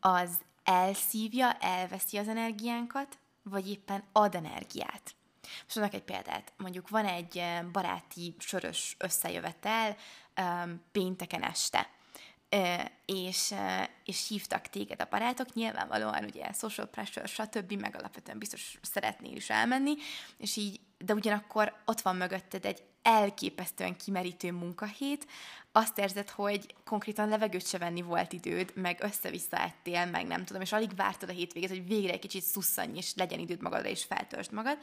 [0.01, 5.15] az elszívja, elveszi az energiánkat, vagy éppen ad energiát.
[5.63, 6.53] Most mondok egy példát.
[6.57, 7.43] Mondjuk van egy
[7.73, 9.97] baráti sörös összejövetel
[10.37, 11.89] um, pénteken este,
[13.07, 13.55] és,
[14.05, 19.51] és hívtak téged a barátok, nyilvánvalóan ugye social pressure, stb., meg alapvetően biztos szeretnél is
[19.51, 19.95] elmenni,
[20.37, 25.27] és így, de ugyanakkor ott van mögötted egy elképesztően kimerítő munkahét,
[25.73, 30.63] azt érzed, hogy konkrétan levegőt se venni volt időd, meg össze-vissza ettél, meg nem tudom,
[30.63, 34.05] és alig vártad a hétvégét, hogy végre egy kicsit szusszanj, és legyen időd magadra, és
[34.05, 34.79] feltöltsd magad.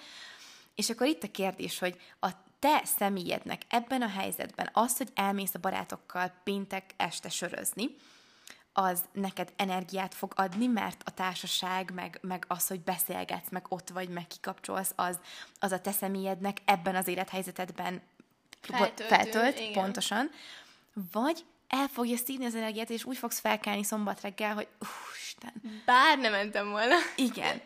[0.75, 5.53] És akkor itt a kérdés, hogy a te személyednek ebben a helyzetben az, hogy elmész
[5.53, 7.95] a barátokkal péntek este sörözni,
[8.79, 13.89] az neked energiát fog adni, mert a társaság, meg, meg az, hogy beszélgetsz, meg ott
[13.89, 15.19] vagy, meg kikapcsolsz, az,
[15.59, 18.01] az a te személyednek ebben az élethelyzetedben
[18.61, 19.71] Feltöltő, feltölt, igen.
[19.71, 20.31] pontosan,
[21.11, 24.67] vagy el fogja szívni az energiát, és úgy fogsz felkelni szombat reggel, hogy
[25.21, 25.81] Isten.
[25.85, 26.95] Bár nem mentem volna.
[27.15, 27.61] Igen.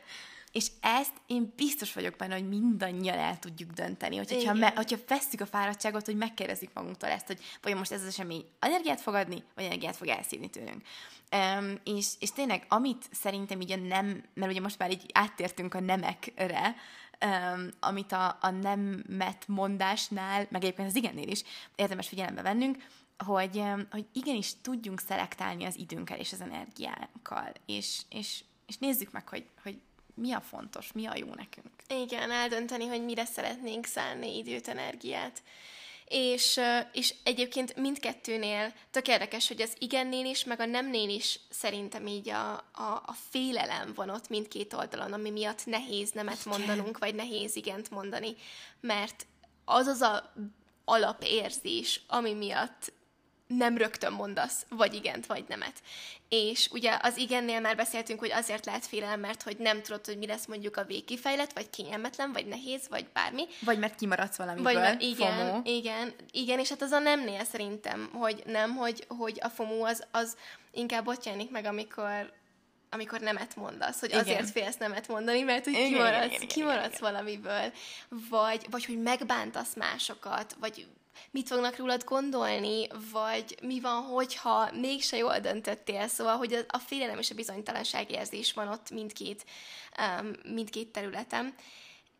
[0.51, 4.17] És ezt én biztos vagyok benne, hogy mindannyian el tudjuk dönteni.
[4.17, 8.01] Hogy, hogyha, me, hogyha vesszük a fáradtságot, hogy megkérdezzük magunktól ezt, hogy vagy most ez
[8.01, 10.81] az esemény energiát fog adni, vagy energiát fog elszívni tőlünk.
[11.35, 15.73] Um, és, és tényleg, amit szerintem így a nem, mert ugye most már így áttértünk
[15.73, 16.75] a nemekre,
[17.25, 21.43] um, amit a, a nemet mondásnál, meg egyébként az igennél is
[21.75, 22.77] érdemes figyelembe vennünk,
[23.17, 29.11] hogy, um, hogy igenis tudjunk szelektálni az időnkkel és az energiánkkal, és, és, és nézzük
[29.11, 29.79] meg, hogy, hogy
[30.13, 31.69] mi a fontos, mi a jó nekünk.
[31.87, 35.41] Igen, eldönteni, hogy mire szeretnénk szállni időt, energiát.
[36.05, 36.59] És,
[36.91, 42.29] és egyébként mindkettőnél tök érdekes, hogy az igennél is, meg a nemnél is szerintem így
[42.29, 46.57] a, a, a félelem van ott mindkét oldalon, ami miatt nehéz nemet Igen.
[46.57, 48.35] mondanunk, vagy nehéz igent mondani,
[48.79, 49.25] mert
[49.65, 50.33] az az a
[50.85, 52.93] alapérzés, ami miatt
[53.57, 55.73] nem rögtön mondasz, vagy igent, vagy nemet.
[56.29, 60.17] És ugye az igennél már beszéltünk, hogy azért lehet félelem, mert hogy nem tudod, hogy
[60.17, 63.43] mi lesz mondjuk a végkifejlet, vagy kényelmetlen, vagy nehéz, vagy bármi.
[63.59, 64.73] Vagy mert kimaradsz valamiből.
[64.73, 65.61] Vagy mert igen, FOMO.
[65.63, 70.03] igen, igen, és hát az a nemnél szerintem, hogy nem, hogy, hogy a FOMO az,
[70.11, 70.35] az
[70.71, 72.39] inkább ott jelenik meg, amikor
[72.93, 74.21] amikor nemet mondasz, hogy igen.
[74.21, 77.73] azért félsz nemet mondani, mert hogy igen, kimaradsz, igen, igen, kimaradsz igen, valamiből,
[78.29, 80.87] vagy, vagy hogy megbántasz másokat, vagy
[81.31, 87.19] mit fognak rólad gondolni, vagy mi van, hogyha mégse jól döntöttél, szóval, hogy a félelem
[87.19, 89.45] és a bizonytalanság érzés van ott mindkét,
[90.19, 91.55] um, mindkét területen.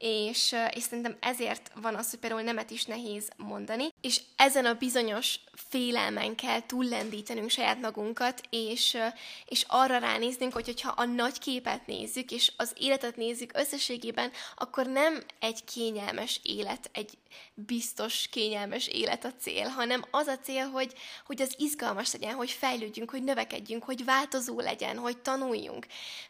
[0.04, 4.74] És, és szerintem ezért van az, hogy például nemet is nehéz mondani, és ezen a
[4.74, 8.98] bizonyos félelmen kell túllendítenünk saját magunkat, és,
[9.46, 14.86] és arra ránéznünk, hogy hogyha a nagy képet nézzük, és az életet nézzük összességében, akkor
[14.86, 17.18] nem egy kényelmes élet, egy
[17.54, 20.94] biztos, kényelmes élet a cél, hanem az a cél, hogy,
[21.26, 25.86] hogy az izgalmas legyen, hogy fejlődjünk, hogy növekedjünk, hogy változó legyen, hogy tanuljunk.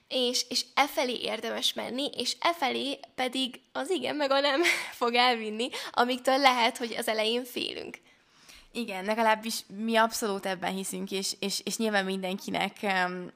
[0.08, 4.62] És, és e felé érdemes menni, és e felé pedig az igen meg a nem
[5.02, 7.98] fog elvinni, amiktől lehet, hogy az elején félünk.
[8.72, 13.32] Igen, legalábbis mi abszolút ebben hiszünk, és, és, és nyilván mindenkinek um,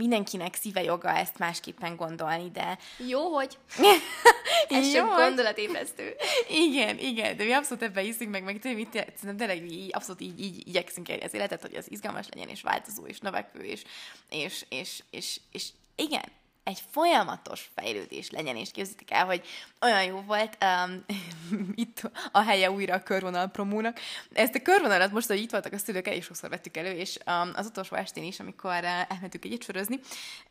[0.00, 2.78] mindenkinek szíve joga ezt másképpen gondolni, de...
[3.06, 3.58] Jó, hogy
[4.68, 6.14] ez csak gondolatébresztő.
[6.48, 8.88] igen, igen, de mi abszolút ebben hiszünk, meg, meg tényleg,
[9.36, 13.06] tényleg így, abszolút így, így igyekszünk elni az életet, hogy az izgalmas legyen, és változó,
[13.06, 13.82] és növekvő, és,
[14.30, 16.24] és, és, és, és igen,
[16.64, 19.46] egy folyamatos fejlődés legyen, és képzeljétek el, hogy
[19.80, 21.04] olyan jó volt um,
[21.74, 24.00] itt a helye újra a körvonal promónak.
[24.32, 27.18] Ezt a körvonalat most, hogy itt voltak a szülők, el is sokszor vettük elő, és
[27.26, 30.00] um, az utolsó estén is, amikor uh, elmentünk egyet sörözni,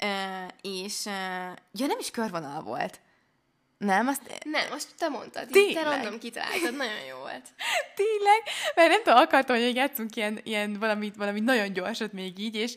[0.03, 1.13] uh, és uh,
[1.71, 2.99] ja, nem is körvonal volt.
[3.79, 4.21] Nem, azt...
[4.43, 5.47] Nem, azt te mondtad.
[5.47, 5.83] Tényleg?
[5.83, 7.47] Te random kitaláltad, nagyon jó volt.
[7.95, 8.41] Tényleg?
[8.75, 12.75] Mert nem tudom, akartam, hogy játszunk ilyen, ilyen valamit, valamit nagyon gyorsat még így, és,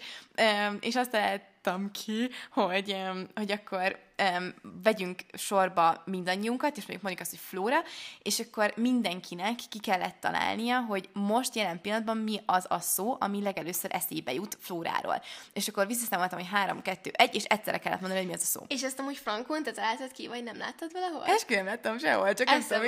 [0.81, 1.15] és azt
[1.63, 2.97] találtam ki, hogy,
[3.35, 7.83] hogy akkor um, vegyünk sorba mindannyiunkat, és mondjuk mondjuk azt, hogy Flóra,
[8.23, 13.43] és akkor mindenkinek ki kellett találnia, hogy most jelen pillanatban mi az a szó, ami
[13.43, 15.23] legelőször eszébe jut Flóráról.
[15.53, 18.59] És akkor visszaszámoltam, hogy három, kettő, egy, és egyszerre kellett mondani, hogy mi az a
[18.59, 18.65] szó.
[18.69, 21.25] És ezt amúgy frankon, te találtad ki, vagy nem láttad valahol?
[21.25, 22.83] Esküvőn láttam sehol, csak ezt nem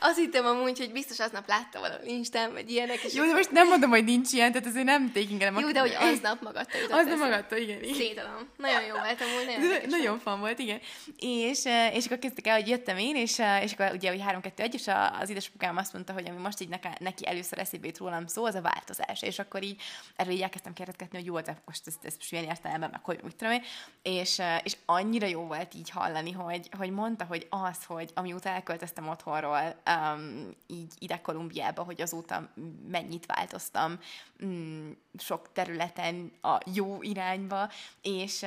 [0.00, 3.02] Azt hittem amúgy, hogy biztos aznap látta valami Instán, vagy ilyenek.
[3.02, 5.80] És Jó, de most nem mondom, hogy nincs ilyen, tehát azért nem taking Jó, de
[5.80, 7.82] hogy aznap magadta Aznap magadta, igen.
[7.82, 7.94] igen.
[7.94, 8.48] Szétadom.
[8.56, 10.69] Nagyon jó volt amúgy, nagyon, nagyon fan volt, igen.
[11.16, 14.72] És, eh, és akkor kezdtek el, hogy jöttem én, és, és akkor ugye, hogy 3-2-1,
[14.72, 18.44] és az édesapukám azt mondta, hogy ami most így neki először eszébe jut rólam szó,
[18.44, 19.22] az a változás.
[19.22, 19.80] És akkor így
[20.16, 23.20] erről így elkezdtem kérdezgetni, hogy jó, de most ezt, ezt most milyen értelemben, meg hogy
[23.22, 23.62] mit tudom én.
[24.02, 29.08] És, és annyira jó volt így hallani, hogy, hogy mondta, hogy az, hogy amióta elköltöztem
[29.08, 32.50] otthonról, um, így ide Kolumbiába, hogy azóta
[32.88, 33.98] mennyit változtam,
[34.44, 37.70] mm, sok területen a jó irányba,
[38.02, 38.46] és,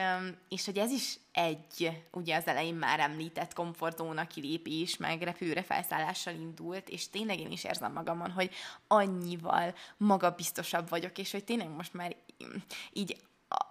[0.49, 6.33] és hogy ez is egy, ugye az elején már említett komfortzóna kilépés, meg repülőre felszállással
[6.33, 8.49] indult, és tényleg én is érzem magamon, hogy
[8.87, 12.15] annyival magabiztosabb vagyok, és hogy tényleg most már
[12.93, 13.17] így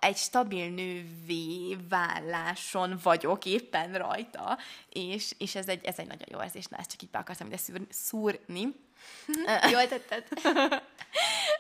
[0.01, 6.43] egy stabil nővé válláson vagyok éppen rajta, és, és ez, egy, ez egy nagyon jó
[6.43, 8.63] érzés, na ezt csak így be akartam ide szúr, szúrni.
[9.71, 10.25] Jól tetted.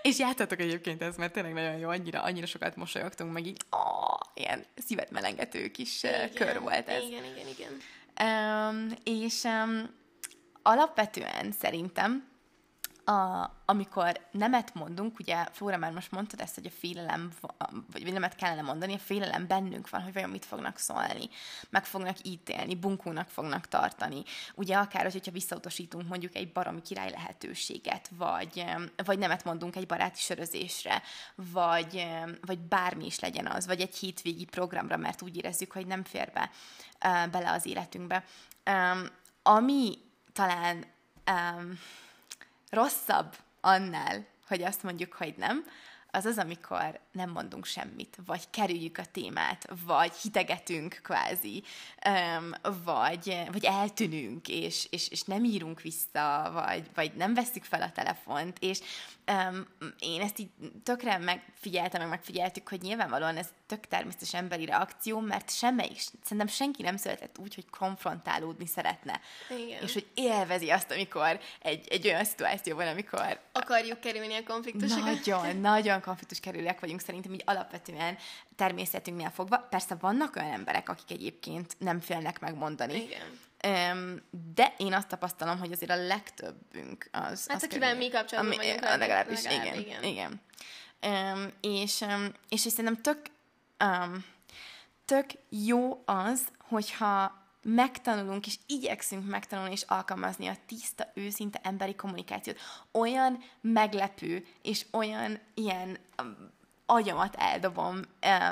[0.02, 4.18] és játszatok egyébként ez, mert tényleg nagyon jó, annyira, annyira sokat mosolyogtunk, meg így oh,
[4.34, 7.02] ilyen szívet melengető kis igen, kör volt ez.
[7.02, 7.72] Igen, igen, igen.
[8.20, 9.90] Um, és um,
[10.62, 12.31] alapvetően szerintem
[13.04, 17.32] a, amikor nemet mondunk, ugye Flóra már most mondtad ezt, hogy a félelem,
[17.92, 21.28] vagy nemet kellene mondani, a félelem bennünk van, hogy vajon mit fognak szólni,
[21.70, 24.22] meg fognak ítélni, bunkónak fognak tartani.
[24.54, 28.64] Ugye akár, hogyha visszautasítunk mondjuk egy baromi király lehetőséget, vagy,
[29.04, 31.02] vagy nemet mondunk egy baráti sörözésre,
[31.34, 32.06] vagy,
[32.40, 36.32] vagy bármi is legyen az, vagy egy hétvégi programra, mert úgy érezzük, hogy nem fér
[36.32, 36.50] be
[37.30, 38.24] bele az életünkbe.
[39.42, 39.98] Ami
[40.32, 40.84] talán
[41.30, 41.78] um,
[42.72, 45.64] rosszabb annál, hogy azt mondjuk, hogy nem,
[46.14, 51.62] az az, amikor nem mondunk semmit, vagy kerüljük a témát, vagy hitegetünk kvázi,
[52.84, 57.92] vagy, vagy eltűnünk, és, és, és nem írunk vissza, vagy, vagy nem veszük fel a
[57.92, 58.80] telefont, és
[59.98, 60.50] én ezt így
[60.82, 66.82] tökre megfigyeltem, meg megfigyeltük, hogy nyilvánvalóan ez tök természetes emberi reakció, mert semmelyik, szerintem senki
[66.82, 69.20] nem született úgy, hogy konfrontálódni szeretne.
[69.48, 69.82] Igen.
[69.82, 73.40] És hogy élvezi azt, amikor egy, egy olyan szituáció van, amikor...
[73.52, 75.04] Akarjuk kerülni a konfliktusokat.
[75.04, 78.16] Nagyon, nagyon konfliktus kerülőek vagyunk szerintem így alapvetően
[78.56, 79.58] természetünknél fogva.
[79.58, 83.02] Persze vannak olyan emberek, akik egyébként nem félnek megmondani.
[83.02, 84.30] Igen.
[84.54, 87.46] De én azt tapasztalom, hogy azért a legtöbbünk az...
[87.48, 90.02] Hát az akivel mi kapcsolatban ami, vagyunk, Legalábbis, legalább, igen.
[90.02, 90.02] igen.
[90.02, 90.40] igen.
[91.06, 93.18] Um, és, um, és, és szerintem tök,
[93.84, 94.24] um,
[95.04, 102.58] tök jó az, hogyha megtanulunk, és igyekszünk megtanulni és alkalmazni a tiszta, őszinte emberi kommunikációt.
[102.92, 106.50] Olyan meglepő, és olyan ilyen um,
[106.86, 108.00] agyamat eldobom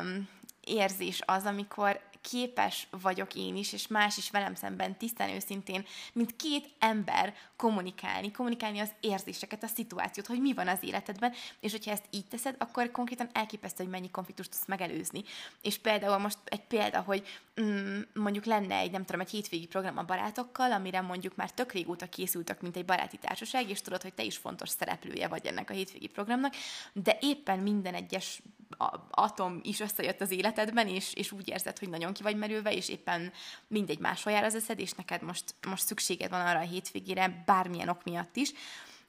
[0.04, 0.28] um,
[0.60, 6.36] érzés az, amikor képes vagyok én is, és más is velem szemben tisztán őszintén, mint
[6.36, 11.90] két ember kommunikálni, kommunikálni az érzéseket, a szituációt, hogy mi van az életedben, és hogyha
[11.90, 15.22] ezt így teszed, akkor konkrétan elképesztő, hogy mennyi konfliktust tudsz megelőzni.
[15.62, 17.26] És például most egy példa, hogy
[17.60, 21.72] mm, mondjuk lenne egy, nem tudom, egy hétvégi program a barátokkal, amire mondjuk már tök
[21.72, 25.70] régóta készültek, mint egy baráti társaság, és tudod, hogy te is fontos szereplője vagy ennek
[25.70, 26.54] a hétvégi programnak,
[26.92, 28.42] de éppen minden egyes
[29.10, 32.88] atom is összejött az életedben, és, és úgy érzed, hogy nagyon ki vagy merülve, és
[32.88, 33.32] éppen
[33.66, 37.88] mindegy máshol jár az eszed, és neked most, most szükséged van arra a hétvégére, bármilyen
[37.88, 38.52] ok miatt is,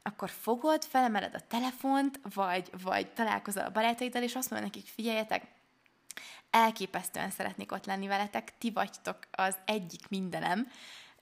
[0.03, 5.47] akkor fogod, felemeled a telefont, vagy, vagy találkozol a barátaiddal, és azt mondod nekik, figyeljetek,
[6.49, 10.67] elképesztően szeretnék ott lenni veletek, ti vagytok az egyik mindenem,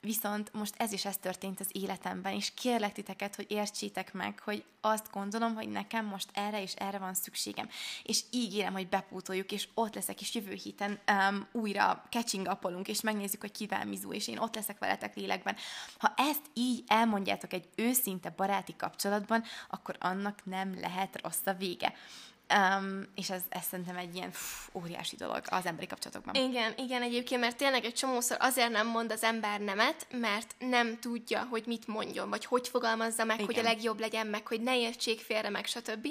[0.02, 4.64] Viszont most ez is ez történt az életemben, és kérlek titeket, hogy értsétek meg, hogy
[4.80, 7.68] azt gondolom, hogy nekem most erre és erre van szükségem.
[8.02, 13.00] És ígérem, hogy bepótoljuk, és ott leszek, és jövő héten um, újra catching upolunk, és
[13.00, 15.56] megnézzük, hogy kivel mizú, és én ott leszek veletek lélekben.
[15.98, 21.94] Ha ezt így elmondjátok egy őszinte baráti kapcsolatban, akkor annak nem lehet rossz a vége.
[22.58, 26.34] Um, és ez, ez szerintem egy ilyen pff, óriási dolog az emberi kapcsolatokban.
[26.34, 30.98] Igen, igen, egyébként, mert tényleg egy csomószor azért nem mond az ember nemet, mert nem
[30.98, 33.46] tudja, hogy mit mondjon, vagy hogy fogalmazza meg, igen.
[33.46, 36.08] hogy a legjobb legyen, meg hogy ne értsék félre, meg stb.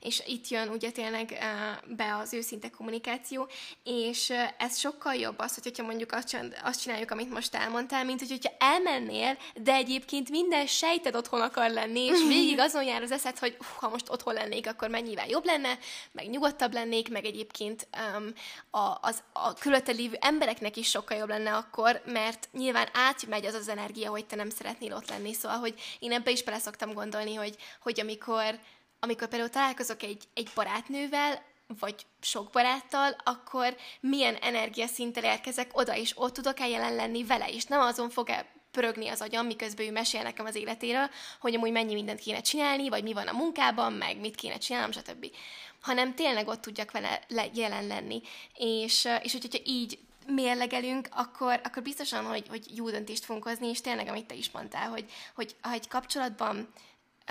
[0.00, 3.48] És itt jön ugye tényleg uh, be az őszinte kommunikáció,
[3.84, 8.20] és uh, ez sokkal jobb az, hogyha mondjuk azt, azt csináljuk, amit most elmondtál, mint
[8.20, 13.12] hogy, hogyha elmennél, de egyébként minden sejted otthon akar lenni, és végig azon jár az
[13.12, 15.78] eszed, hogy uh, ha most otthon lennék, akkor mennyivel jobb lenne,
[16.12, 18.32] meg nyugodtabb lennék, meg egyébként um,
[18.70, 23.54] a, az, a körülötte lévő embereknek is sokkal jobb lenne akkor, mert nyilván átmegy az
[23.54, 25.32] az energia, hogy te nem szeretnél ott lenni.
[25.32, 28.58] Szóval, hogy én ebbe is bele szoktam gondolni, hogy, hogy amikor,
[29.00, 31.42] amikor például találkozok egy, egy barátnővel,
[31.78, 37.64] vagy sok baráttal, akkor milyen energiaszinttel érkezek oda, és ott tudok-e jelen lenni vele, és
[37.64, 41.94] nem azon fog-e pörögni az agyam, miközben ő mesél nekem az életéről, hogy amúgy mennyi
[41.94, 45.30] mindent kéne csinálni, vagy mi van a munkában, meg mit kéne csinálnom, stb
[45.80, 47.20] hanem tényleg ott tudjak vele
[47.54, 48.22] jelen lenni.
[48.54, 53.80] És, és hogyha így mérlegelünk, akkor, akkor biztosan, hogy, hogy jó döntést fogunk hozni, és
[53.80, 56.56] tényleg, amit te is mondtál, hogy, hogy ha egy kapcsolatban,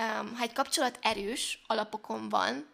[0.00, 2.68] um, ha egy kapcsolat erős alapokon van,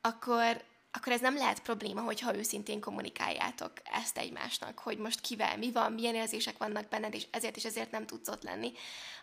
[0.00, 3.72] akkor, akkor ez nem lehet probléma, hogyha őszintén kommunikáljátok
[4.02, 7.90] ezt egymásnak, hogy most kivel mi van, milyen érzések vannak benned, és ezért és ezért
[7.90, 8.72] nem tudsz ott lenni.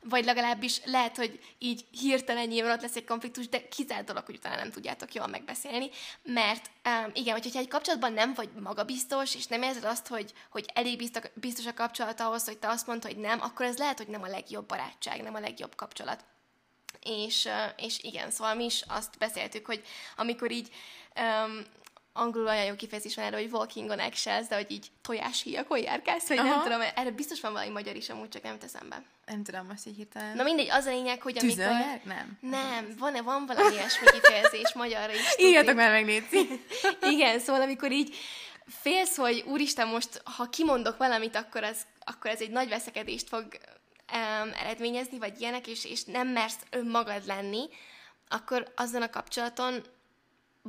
[0.01, 4.35] Vagy legalábbis lehet, hogy így hirtelen nyilván ott lesz egy konfliktus, de kizárt dolog, hogy
[4.35, 5.89] utána nem tudjátok jól megbeszélni,
[6.23, 10.65] mert um, igen, hogyha egy kapcsolatban nem vagy magabiztos, és nem érzed azt, hogy, hogy
[10.73, 13.97] elég biztos, biztos a kapcsolat ahhoz, hogy te azt mondod, hogy nem, akkor ez lehet,
[13.97, 16.25] hogy nem a legjobb barátság, nem a legjobb kapcsolat.
[17.03, 19.83] És, és igen, szóval mi is azt beszéltük, hogy
[20.15, 20.69] amikor így
[21.19, 21.65] um,
[22.17, 26.27] angolul olyan jó kifejezés van erre, hogy walking on eggshells, de hogy így tojáshíjakon járkálsz,
[26.27, 26.49] vagy Aha.
[26.49, 29.03] nem tudom, erre biztos van valami magyar is, amúgy csak nem teszem be.
[29.25, 30.35] Nem tudom, most így hirtelen.
[30.35, 31.57] Na mindegy, az a lényeg, hogy amikor...
[31.57, 32.03] Tüzölják?
[32.03, 32.37] Nem.
[32.41, 35.35] Nem, van-e, van valami ilyesmi kifejezés magyarra is.
[35.37, 36.61] Írjatok már meg, Léci.
[37.13, 38.15] Igen, szóval amikor így
[38.81, 43.47] félsz, hogy úristen, most ha kimondok valamit, akkor, az, akkor ez egy nagy veszekedést fog
[44.13, 47.69] um, eredményezni, vagy ilyenek, és, és nem mersz önmagad lenni,
[48.27, 49.83] akkor azon a kapcsolaton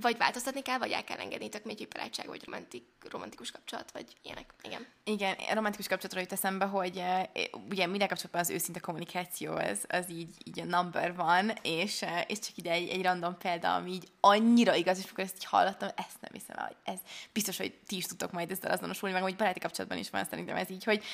[0.01, 4.07] vagy változtatni kell, vagy el kell engedni, tök mindegy, barátság, vagy romantik, romantikus kapcsolat, vagy
[4.23, 4.55] ilyenek.
[4.63, 4.87] Igen.
[5.05, 10.11] Igen, romantikus kapcsolatról jut eszembe, hogy uh, ugye minden kapcsolatban az őszinte kommunikáció az, az
[10.11, 13.93] így, így a number van, és, uh, és csak ide egy, egy random példa, ami
[13.93, 16.99] így annyira igaz, és amikor ezt így hallottam, ezt nem hiszem hogy ez
[17.33, 20.57] biztos, hogy ti is tudtok majd ezzel azonosulni, meg hogy baráti kapcsolatban is van szerintem
[20.57, 21.05] ez így, hogy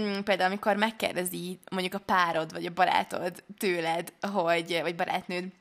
[0.00, 5.52] mm, például amikor megkérdezi mondjuk a párod, vagy a barátod tőled, hogy, vagy barátnőd,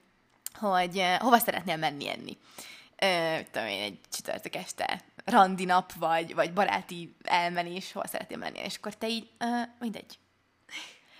[0.60, 2.38] hogy hova szeretnél menni enni
[3.04, 8.60] ö, tudom én, egy csütörtök este randi nap, vagy, vagy baráti elmenés, hol szeretnél menni,
[8.60, 9.45] és akkor te így, ö,
[9.80, 10.18] mindegy.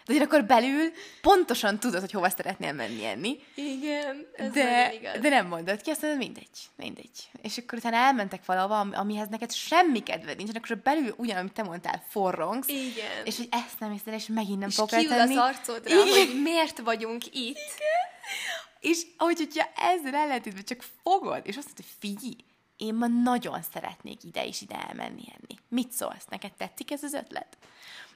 [0.06, 3.40] De akkor belül pontosan tudod, hogy hova szeretnél menni enni.
[3.56, 5.20] Igen, ez de, igaz.
[5.20, 7.30] de nem mondod ki, azt mondod, mindegy, mindegy.
[7.42, 11.54] És akkor utána elmentek valahova, ami- amihez neked semmi kedved nincs, akkor belül ugyan, amit
[11.54, 13.26] te mondtál, forrongsz, Igen.
[13.26, 15.36] és hogy ezt nem hiszed, és megint nem és fogok kiül eltenni.
[15.36, 16.08] az arcodra, Igen.
[16.08, 17.58] hogy miért vagyunk itt.
[18.84, 22.36] És ahogy, hogyha ezzel ellentétben csak fogod, és azt mondod, hogy figyelj,
[22.78, 25.60] én ma nagyon szeretnék ide és ide elmenni enni.
[25.70, 26.26] Mit szólsz?
[26.30, 27.58] Neked tetszik ez az ötlet?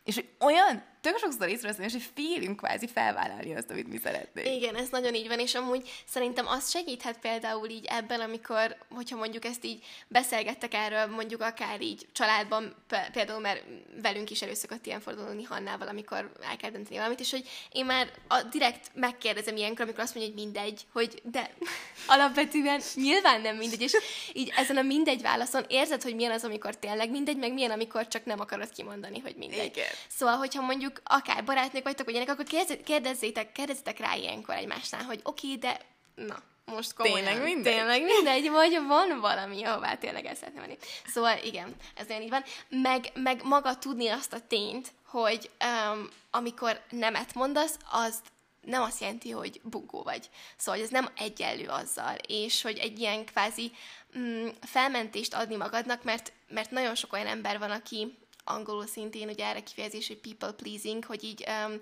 [0.04, 4.56] És hogy olyan, tök sokszor észreveszem, és félünk kvázi felvállalni azt, amit mi szeretnénk.
[4.56, 9.18] Igen, ez nagyon így van, és amúgy szerintem az segíthet például így ebben, amikor, hogyha
[9.18, 12.76] mondjuk ezt így beszélgettek erről, mondjuk akár így családban,
[13.12, 13.64] például mert
[14.02, 18.12] velünk is előszokott ilyen fordulni Hannával, amikor el kell dönteni valamit, és hogy én már
[18.28, 21.52] a, direkt megkérdezem ilyenkor, amikor azt mondja, hogy mindegy, hogy de
[22.08, 23.94] alapvetően nyilván nem mindegy, és
[24.34, 28.08] így ezen a mindegy válaszon érzed, hogy milyen az, amikor tényleg mindegy, meg milyen, amikor
[28.08, 29.66] csak nem akarod kimondani, hogy mindegy.
[29.66, 29.88] Igen.
[30.08, 35.04] Szóval, hogyha mondjuk akár barátnők vagytok, vagy ilyenek, akkor kérdez- kérdezzétek, kérdezzetek rá ilyenkor egymásnál,
[35.04, 35.80] hogy oké, okay, de
[36.16, 37.26] na, most komolyan.
[37.26, 37.74] Tényleg mindegy?
[37.74, 40.78] Tényleg mindegy, vagy van valami, ahová tényleg el szeretném menni.
[41.06, 42.44] Szóval igen, ez nagyon így van.
[42.70, 48.20] Meg, meg maga tudni azt a tényt, hogy um, amikor nemet mondasz, az
[48.62, 50.30] nem azt jelenti, hogy bugó vagy.
[50.58, 53.72] Szóval ez nem egyenlő azzal, és hogy egy ilyen kvázi
[54.18, 58.18] mm, felmentést adni magadnak, mert, mert nagyon sok olyan ember van, aki
[58.50, 61.80] angolul szintén ugye erre kifejezés, hogy people pleasing, hogy így um,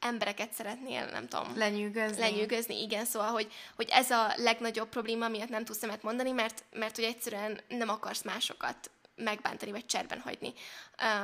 [0.00, 2.20] embereket szeretnél, nem tudom, Lenyűgözni.
[2.20, 6.64] lenyűgözni, igen, szóval, hogy, hogy ez a legnagyobb probléma, miatt nem tudsz nemet mondani, mert,
[6.72, 10.52] mert hogy egyszerűen nem akarsz másokat megbántani, vagy cserben hagyni.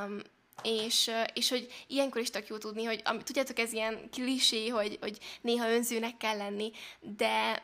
[0.05, 0.21] Um,
[0.63, 4.99] és, és hogy ilyenkor is tök jó tudni, hogy ami, tudjátok, ez ilyen klisé, hogy,
[5.01, 7.63] hogy néha önzőnek kell lenni, de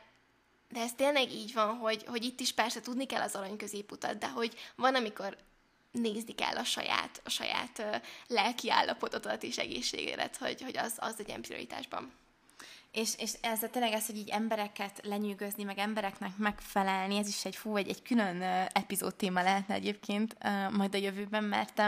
[0.73, 4.18] de ez tényleg így van, hogy, hogy itt is persze tudni kell az arany középutat,
[4.18, 5.37] de hogy van, amikor
[5.93, 11.14] nézni kell a saját, a saját ö, lelki állapotodat és egészségedet, hogy, hogy az, az
[11.18, 12.12] legyen prioritásban.
[12.93, 17.57] És, és ez tényleg ez, hogy így embereket lenyűgözni, meg embereknek megfelelni, ez is egy
[17.57, 20.36] fú, egy, egy külön epizód téma lehetne egyébként
[20.70, 21.82] majd a jövőben, mert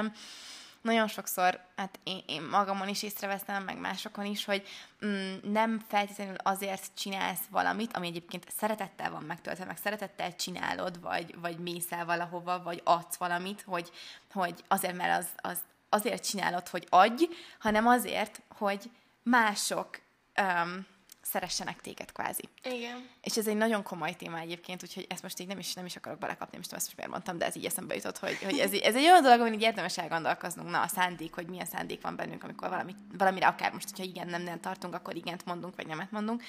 [0.85, 4.67] nagyon sokszor, hát én, én magamon is észreveszem, meg másokon is, hogy
[5.07, 11.35] mm, nem feltétlenül azért csinálsz valamit, ami egyébként szeretettel van megtöltve, meg szeretettel csinálod, vagy,
[11.41, 13.91] vagy mész el valahova, vagy adsz valamit, hogy,
[14.33, 15.59] hogy azért, mert az, az
[15.89, 17.25] azért csinálod, hogy adj,
[17.59, 18.91] hanem azért, hogy
[19.23, 20.01] mások
[20.41, 20.87] um,
[21.35, 22.49] szeressenek téged kvázi.
[22.63, 23.09] Igen.
[23.23, 25.97] És ez egy nagyon komoly téma egyébként, úgyhogy ezt most így nem is, nem is
[25.97, 28.39] akarok belekapni, nem is tudom, ezt most miért mondtam, de ez így eszembe jutott, hogy,
[28.43, 31.67] hogy ez, ez egy olyan dolog, amin így érdemes elgondolkoznunk, na a szándék, hogy milyen
[31.67, 35.45] szándék van bennünk, amikor valami, valamire akár most, hogyha igen, nem, nem tartunk, akkor igent
[35.45, 36.43] mondunk, vagy nemet mondunk.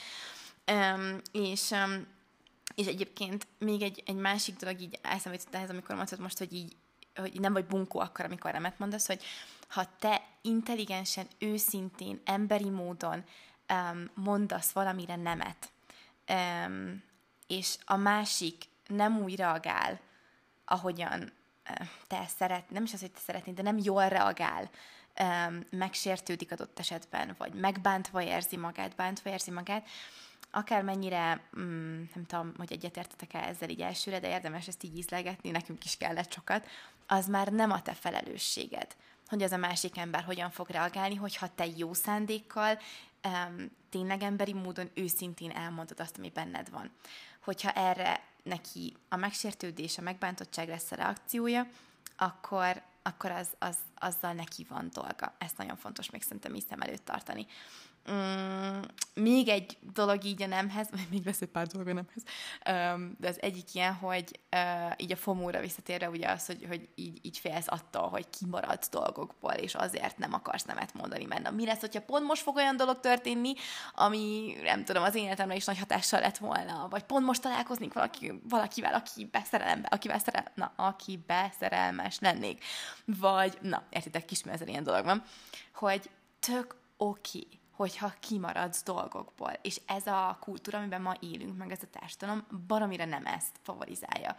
[0.72, 2.08] Um, és um,
[2.76, 6.54] és egyébként még egy, egy másik dolog így eszembe jutott ehhez, amikor mondtad most, hogy
[6.54, 6.76] így
[7.16, 9.24] hogy nem vagy bunkó akkor, amikor nemet mondasz, hogy
[9.68, 13.24] ha te intelligensen, őszintén, emberi módon
[13.74, 15.72] um, mondasz valamire nemet,
[16.30, 17.04] um,
[17.48, 20.00] és a másik nem úgy reagál,
[20.66, 21.32] ahogyan
[22.08, 24.70] te szeret, nem is az, hogy te szeretnéd, de nem jól reagál,
[25.20, 29.88] um, megsértődik adott esetben, vagy megbántva érzi magát, bántva érzi magát,
[30.52, 35.86] akármennyire, mm, nem tudom, hogy egyetértetek-e ezzel így elsőre, de érdemes ezt így ízlegetni, nekünk
[35.86, 36.68] is kellett sokat,
[37.08, 38.96] az már nem a te felelősséged,
[39.28, 42.80] hogy az a másik ember hogyan fog reagálni, hogyha te jó szándékkal,
[43.26, 46.92] um, tényleg emberi módon őszintén elmondod azt, ami benned van.
[47.44, 51.68] Hogyha erre neki a megsértődés, a megbántottság lesz a reakciója,
[52.18, 55.36] akkor, akkor az, az, azzal neki van dolga.
[55.38, 57.46] Ezt nagyon fontos még szerintem így szem előtt tartani.
[58.12, 58.82] Mm,
[59.14, 62.24] még egy dolog így a nemhez, vagy még lesz egy pár dolog a nemhez,
[62.96, 66.90] um, de az egyik ilyen, hogy uh, így a fomóra visszatérve ugye az, hogy, hogy
[66.96, 71.52] így, így félsz attól, hogy kimaradsz dolgokból, és azért nem akarsz nemet mondani, mert na,
[71.52, 73.54] mi lesz, hogyha pont most fog olyan dolog történni,
[73.94, 77.94] ami nem tudom, az én életemre is nagy hatással lett volna, vagy pont most találkoznék
[77.94, 82.64] valaki, valakivel, aki beszerelembe, akivel szerel, na, aki beszerelmes lennék,
[83.06, 85.24] vagy, na, értitek, kismezer ilyen dolog van,
[85.74, 89.52] hogy tök oké, okay, hogyha kimaradsz dolgokból.
[89.62, 94.36] És ez a kultúra, amiben ma élünk, meg ez a társadalom, baromira nem ezt favorizálja.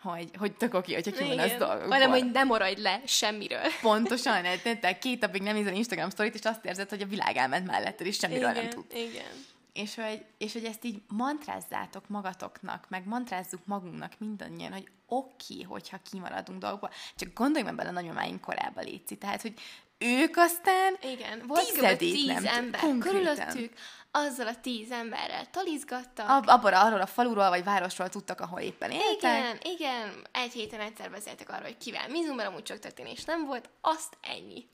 [0.00, 1.88] Hogy, hogy tök oké, hogyha kimaradsz dolgokból.
[1.88, 3.62] Hanem, hogy ne maradj le semmiről.
[3.80, 4.44] Pontosan,
[4.80, 8.06] te két napig nem nézel Instagram sztorit, és azt érzed, hogy a világ elment melletted,
[8.06, 8.94] és semmiről igen, nem tudsz.
[8.94, 9.50] Igen.
[9.72, 15.62] És hogy, és hogy ezt így mantrázzátok magatoknak, meg mantrázzuk magunknak mindannyian, hogy oké, okay,
[15.62, 16.90] hogyha kimaradunk dolgokból.
[17.16, 19.16] Csak gondolj meg bele a nagyomáink korába, Léci.
[19.16, 19.54] Tehát, hogy
[20.02, 21.74] ők aztán Igen, volt kb.
[21.74, 23.22] tizedét tíz nem ember konkrétan.
[23.22, 23.72] körülöttük,
[24.10, 26.28] azzal a tíz emberrel talizgattak.
[26.28, 29.16] Ab, abban arról a faluról vagy városról tudtak, ahol éppen éltek.
[29.18, 33.44] igen, igen, egy héten egyszer beszéltek arról, hogy kivel mizunk, mert amúgy sok történés nem
[33.46, 34.66] volt, azt ennyi.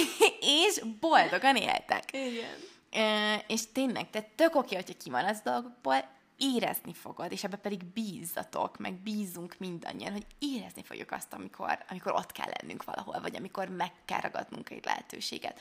[0.66, 2.04] és boldogan éltek.
[2.12, 2.54] Igen.
[2.92, 8.78] Ö, és tényleg, tehát tök oké, hogyha kimaradsz dolgokból, érezni fogod, és ebbe pedig bízzatok,
[8.78, 13.68] meg bízunk mindannyian, hogy érezni fogjuk azt, amikor, amikor ott kell lennünk valahol, vagy amikor
[13.68, 15.60] meg kell ragadnunk egy lehetőséget.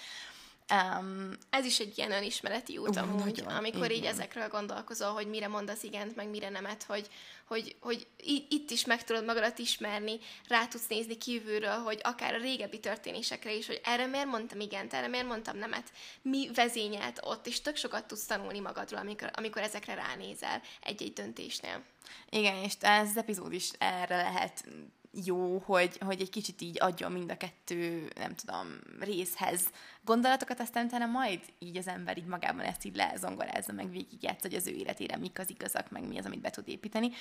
[0.71, 4.11] Um, Ez is egy ilyen önismereti út Ú, amúgy, nagyon, amikor így igen.
[4.11, 7.07] ezekről gondolkozol, hogy mire mondasz igent, meg mire nemet, hogy,
[7.45, 8.07] hogy, hogy
[8.49, 13.53] itt is meg tudod magadat ismerni, rá tudsz nézni kívülről, hogy akár a régebbi történésekre
[13.53, 15.91] is, hogy erre miért mondtam igent, erre miért mondtam nemet,
[16.21, 21.83] mi vezényelt ott, és tök sokat tudsz tanulni magadról, amikor, amikor ezekre ránézel egy-egy döntésnél.
[22.29, 24.63] Igen, és ez az epizód is erre lehet
[25.11, 29.69] jó, hogy, hogy egy kicsit így adjon mind a kettő, nem tudom, részhez
[30.01, 34.53] gondolatokat, aztán utána majd így az ember így magában ezt így lezongorázza, meg végigjátsz, hogy
[34.53, 37.11] az ő életére mik az igazak, meg mi az, amit be tud építeni.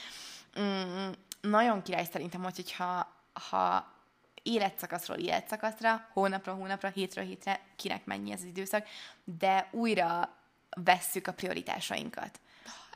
[0.61, 1.11] Mm,
[1.41, 3.17] nagyon király szerintem, hogy, hogyha
[3.51, 3.93] ha
[4.43, 8.87] életszakaszról életszakaszra, hónapról hónapra, hétről hétre, kinek mennyi ez az időszak,
[9.25, 10.37] de újra
[10.71, 12.41] vesszük a prioritásainkat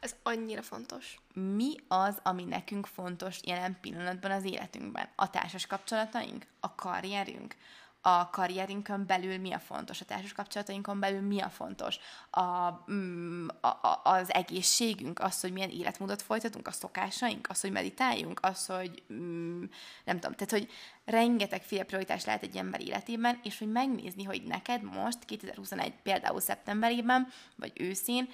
[0.03, 1.18] Ez annyira fontos.
[1.34, 5.09] mi az, ami nekünk fontos jelen pillanatban az életünkben?
[5.16, 6.46] A társas kapcsolataink?
[6.61, 7.57] A karrierünk?
[8.00, 10.00] A karrierünkön belül mi a fontos?
[10.00, 11.98] A társas kapcsolatainkon belül mi a fontos?
[12.92, 15.20] Mm, a, a, az egészségünk?
[15.20, 16.66] Az, hogy milyen életmódot folytatunk?
[16.66, 17.46] A szokásaink?
[17.50, 18.40] Az, hogy meditáljunk?
[18.42, 19.64] Az, hogy mm,
[20.05, 20.70] nem tudom, tehát, hogy
[21.05, 27.28] rengetegféle prioritás lehet egy ember életében, és hogy megnézni, hogy neked most, 2021 például szeptemberében,
[27.57, 28.28] vagy őszén,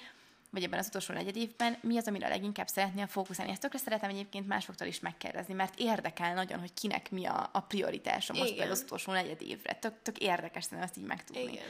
[0.49, 3.51] vagy ebben az utolsó negyed évben, mi az, amire leginkább szeretnél fókuszálni.
[3.51, 7.59] Ezt tökre szeretem egyébként másoktól is megkérdezni, mert érdekel nagyon, hogy kinek mi a, a
[7.59, 9.73] prioritása most például az utolsó negyed évre.
[9.73, 11.41] Tök, tök érdekes szerintem ezt így megtudni.
[11.41, 11.65] Igen.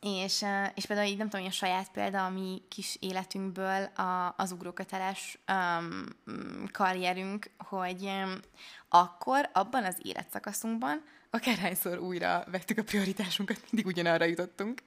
[0.00, 0.44] És,
[0.74, 5.38] és például így nem tudom, ilyen saját példa a mi kis életünkből a, az ugróköteles
[5.48, 6.04] um,
[6.72, 8.40] karrierünk, hogy um,
[8.88, 14.82] akkor abban az életszakaszunkban akárhányszor újra vettük a prioritásunkat, mindig ugyanarra jutottunk.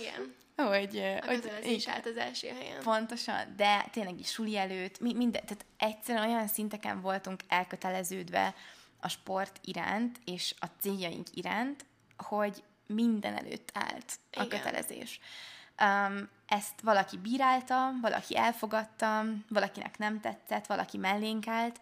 [0.00, 0.34] Igen.
[0.56, 2.82] Hogy, A hogy kötelezés állt az első helyen.
[2.82, 8.54] Pontosan, de tényleg is suli előtt, mi, minden, tehát egyszerűen olyan szinteken voltunk elköteleződve
[9.00, 11.84] a sport iránt és a céljaink iránt,
[12.16, 14.48] hogy minden előtt állt a Igen.
[14.48, 15.20] kötelezés.
[15.82, 21.80] Um, ezt valaki bírálta, valaki elfogadta, valakinek nem tetszett, valaki mellénk állt,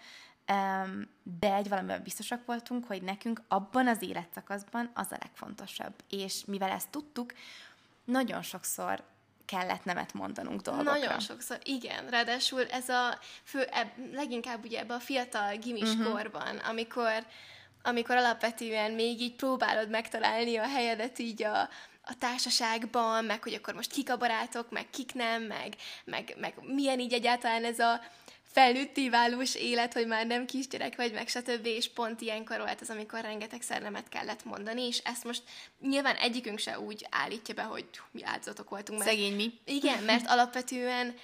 [0.49, 5.95] um, de egy valamiben biztosak voltunk, hogy nekünk abban az életszakaszban az a legfontosabb.
[6.09, 7.33] És mivel ezt tudtuk,
[8.05, 9.03] nagyon sokszor
[9.45, 10.93] kellett nemet mondanunk dolgokra.
[10.93, 12.09] Nagyon sokszor, igen.
[12.11, 16.01] Ráadásul ez a fő, eb, leginkább ugye ebbe a fiatal gimis Mhm.
[16.01, 16.15] uh-huh.
[16.15, 17.27] korban, amikor,
[17.83, 21.61] amikor alapvetően még így próbálod megtalálni a helyedet így a,
[22.05, 26.55] a társaságban, meg hogy akkor most kik a barátok, meg kik nem, meg, meg, meg
[26.67, 28.01] milyen így egyáltalán ez a
[28.53, 31.67] felnőtté válós élet, hogy már nem kisgyerek vagy, meg stb.
[31.67, 35.43] És pont ilyenkor volt az, amikor rengetegszer nemet kellett mondani, és ezt most
[35.81, 39.53] nyilván egyikünk se úgy állítja be, hogy mi áldozatok voltunk, mert Szegény mi.
[39.65, 41.15] igen, mert alapvetően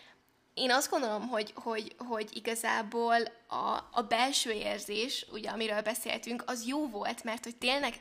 [0.55, 3.17] én azt gondolom, hogy, hogy, hogy igazából
[3.47, 7.95] a, a belső érzés, ugye, amiről beszéltünk, az jó volt, mert hogy tényleg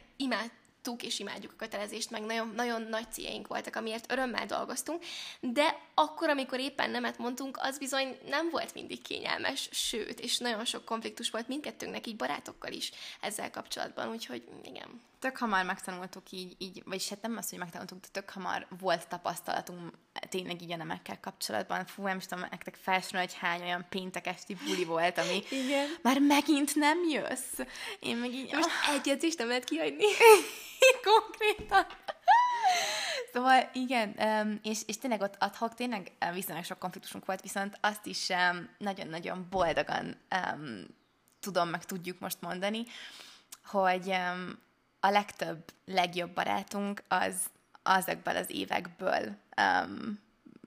[0.88, 5.04] imádtuk és imádjuk a kötelezést, meg nagyon, nagyon nagy céljaink voltak, amiért örömmel dolgoztunk,
[5.40, 10.66] de akkor, amikor éppen nemet mondtunk, az bizony nem volt mindig kényelmes, sőt, és nagyon
[10.66, 15.02] sok konfliktus volt mindkettőnknek, így barátokkal is ezzel kapcsolatban, úgyhogy igen.
[15.20, 19.08] Tök hamar megtanultuk így, így, vagyis hát nem az, hogy megtanultuk, de tök hamar volt
[19.08, 19.94] tapasztalatunk
[20.30, 21.86] tényleg így a nemekkel kapcsolatban.
[21.86, 25.88] Fú, nem is tudom nektek felsorolni, hogy hány olyan péntek esti buli volt, ami Igen.
[26.02, 27.60] már megint nem jössz.
[28.00, 30.06] Én meg így, Most egy edzést nem lehet kihagyni.
[31.12, 31.86] konkrétan.
[33.34, 34.16] Szóval igen,
[34.64, 38.28] és, és tényleg ott adhok, tényleg viszonylag sok konfliktusunk volt, viszont azt is
[38.78, 40.18] nagyon-nagyon boldogan
[41.40, 42.84] tudom, meg tudjuk most mondani,
[43.66, 44.16] hogy
[45.00, 47.36] a legtöbb, legjobb barátunk az
[47.84, 50.20] azokból az évekből um,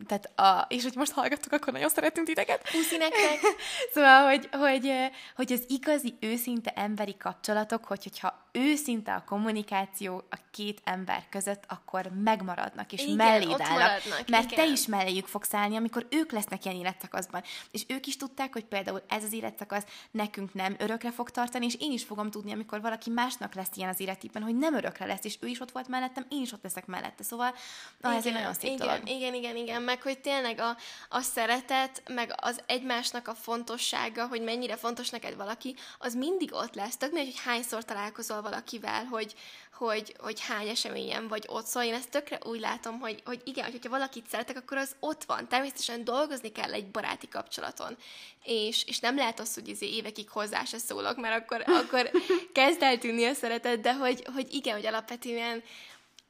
[0.07, 2.71] tehát a, és hogy most hallgattuk, akkor nagyon szeretünk titeket.
[2.71, 3.39] Puszi nektek!
[3.95, 4.93] Szóval, hogy, hogy,
[5.37, 11.65] hogy az igazi, őszinte emberi kapcsolatok, hogy, hogyha őszinte a kommunikáció a két ember között,
[11.69, 13.69] akkor megmaradnak, és Igen, melléd állnak.
[13.69, 14.73] maradnak, mert te igen.
[14.73, 17.43] is melléjük fogsz állni, amikor ők lesznek ilyen életszakaszban.
[17.71, 21.77] És ők is tudták, hogy például ez az életszakasz nekünk nem örökre fog tartani, és
[21.79, 25.25] én is fogom tudni, amikor valaki másnak lesz ilyen az életében, hogy nem örökre lesz,
[25.25, 27.23] és ő is ott volt mellettem, én is ott leszek mellette.
[27.23, 27.55] Szóval,
[28.01, 29.09] na, ez egy nagyon szép igen, dolog.
[29.09, 30.77] Igen, igen, igen, meg hogy tényleg a,
[31.09, 36.75] a szeretet, meg az egymásnak a fontossága, hogy mennyire fontos neked valaki, az mindig ott
[36.75, 36.97] lesz.
[36.97, 39.35] Tök mindegy, hogy hányszor találkozol valakivel, hogy,
[39.73, 41.67] hogy, hogy hány eseményen vagy ott.
[41.67, 45.25] Szóval én ezt tökre úgy látom, hogy, hogy igen, hogyha valakit szeretek, akkor az ott
[45.25, 45.49] van.
[45.49, 47.97] Természetesen dolgozni kell egy baráti kapcsolaton.
[48.45, 52.11] És, és nem lehet az, hogy izé évekig hozzá se szólok, mert akkor, akkor
[52.53, 55.63] kezd eltűnni a szeretet, de hogy, hogy igen, hogy alapvetően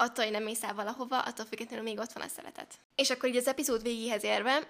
[0.00, 2.74] attól, hogy nem mész el valahova, attól függetlenül még ott van a szeretet.
[2.94, 4.66] És akkor így az epizód végéhez érve,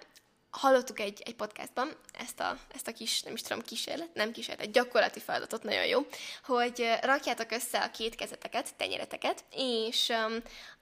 [0.49, 4.71] hallottuk egy, egy podcastban ezt a, ezt a kis, nem is tudom, kísérlet, nem kísérlet,
[4.71, 6.05] gyakorlati feladatot, nagyon jó,
[6.43, 10.13] hogy rakjátok össze a két kezeteket, tenyereteket, és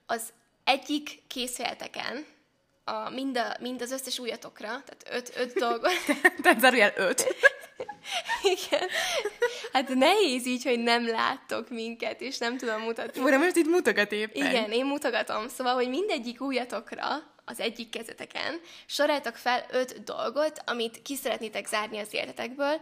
[0.06, 0.32] az
[0.64, 2.26] egyik készfélteken,
[2.84, 5.92] a, mind, a, mind az összes újatokra, tehát öt, öt dolgot.
[6.42, 7.34] tehát zárójel öt.
[8.54, 8.88] Igen.
[9.72, 13.22] Hát nehéz így, hogy nem láttok minket, és nem tudom mutatni.
[13.22, 14.46] Ura, most itt mutogat éppen.
[14.46, 15.48] Igen, én mutogatom.
[15.48, 21.98] Szóval, hogy mindegyik újatokra az egyik kezeteken soroljatok fel öt dolgot, amit ki szeretnétek zárni
[21.98, 22.80] az életetekből,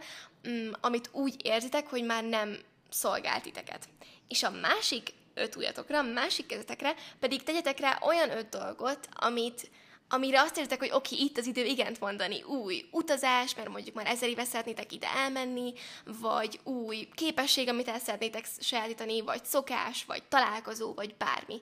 [0.49, 2.57] mm, amit úgy érzitek, hogy már nem
[2.89, 3.89] szolgált titeket.
[4.27, 9.69] És a másik öt újatokra, a másik kezetekre pedig tegyetek rá olyan öt dolgot, amit
[10.09, 14.07] amire azt értek, hogy oké, itt az idő igent mondani, új utazás, mert mondjuk már
[14.07, 15.73] ezer éve szeretnétek ide elmenni,
[16.05, 21.61] vagy új képesség, amit el szeretnétek sajátítani, vagy szokás, vagy találkozó, vagy bármi.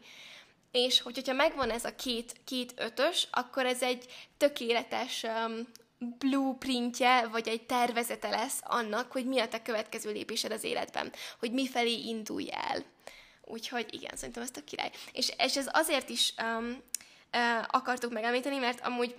[0.71, 4.05] És hogyha megvan ez a két, két ötös, akkor ez egy
[4.37, 5.67] tökéletes um,
[5.97, 11.51] blueprintje, vagy egy tervezete lesz annak, hogy mi a te következő lépésed az életben, hogy
[11.51, 12.85] mifelé indulj el.
[13.41, 14.91] Úgyhogy igen, szerintem ez a király.
[15.11, 16.83] És, és ez azért is um,
[17.67, 19.15] akartuk megemlíteni, mert amúgy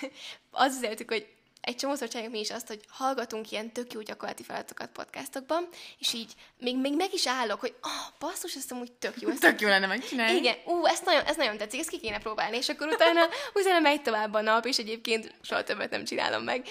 [0.50, 4.00] az az éltük, hogy egy csomószor csináljuk mi is azt, hogy hallgatunk ilyen tök jó
[4.00, 8.72] gyakorlati feladatokat podcastokban, és így még, még meg is állok, hogy ah, oh, basszus, ezt
[8.72, 9.28] amúgy tök jó.
[9.28, 10.38] Ezt tök jó lenne megcsinálni.
[10.38, 13.20] Igen, ú, ezt nagyon, ez nagyon tetszik, ezt ki kéne próbálni, és akkor utána,
[13.54, 16.66] utána megy tovább a nap, és egyébként soha többet nem csinálom meg.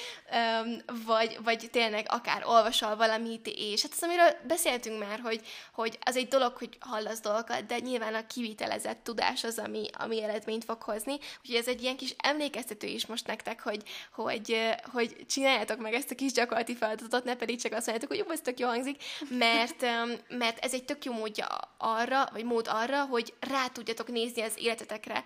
[0.64, 5.42] Um, vagy, vagy tényleg akár olvasol valamit, és hát az, amiről beszéltünk már, hogy,
[5.74, 10.24] hogy az egy dolog, hogy hallasz dolgokat, de nyilván a kivitelezett tudás az, ami, ami
[10.24, 11.14] eredményt fog hozni.
[11.14, 13.82] Úgyhogy ez egy ilyen kis emlékeztető is most nektek, hogy,
[14.12, 18.26] hogy hogy csináljátok meg ezt a kis gyakorlati feladatot, ne pedig csak azt mondjátok, hogy
[18.28, 19.86] jó, ez tök jó hangzik, mert,
[20.28, 21.48] mert ez egy tök jó módja
[21.78, 25.24] arra, vagy mód arra, hogy rá tudjatok nézni az életetekre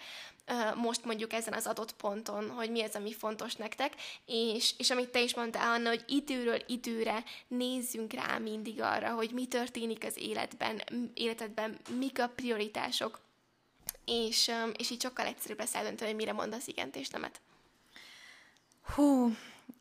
[0.76, 3.94] most mondjuk ezen az adott ponton, hogy mi az, ami fontos nektek,
[4.26, 9.32] és, és amit te is mondtál, Anna, hogy időről időre nézzünk rá mindig arra, hogy
[9.34, 10.82] mi történik az életben,
[11.14, 13.20] életedben, mik a prioritások,
[14.06, 17.42] és, és így sokkal egyszerűbb lesz eldönteni, hogy mire mondasz igent és nemet.
[18.96, 19.36] Hú,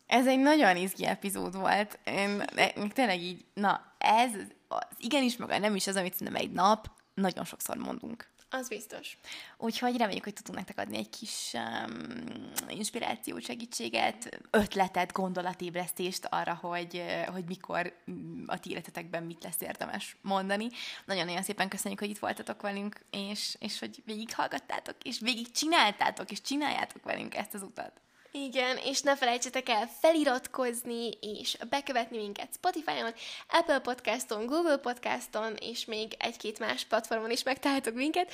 [0.06, 1.98] ez egy nagyon izgi epizód volt.
[2.04, 2.44] Én,
[2.74, 4.30] még tényleg így, na, ez
[4.68, 8.28] az igenis, meg nem is az, amit szerintem egy nap nagyon sokszor mondunk.
[8.50, 9.18] Az biztos.
[9.56, 17.04] Úgyhogy reméljük, hogy tudunk nektek adni egy kis um, inspirációt, segítséget, ötletet, gondolatébresztést arra, hogy,
[17.32, 20.68] hogy mikor mm, a ti életetekben mit lesz érdemes mondani.
[21.04, 26.40] Nagyon-nagyon szépen köszönjük, hogy itt voltatok velünk, és, és hogy végighallgattátok, és végig csináltátok, és
[26.40, 28.00] csináljátok velünk ezt az utat.
[28.44, 33.12] Igen, és ne felejtsetek el feliratkozni és bekövetni minket Spotify-on,
[33.48, 38.32] Apple Podcaston, Google Podcaston, és még egy-két más platformon is megtaláltok minket,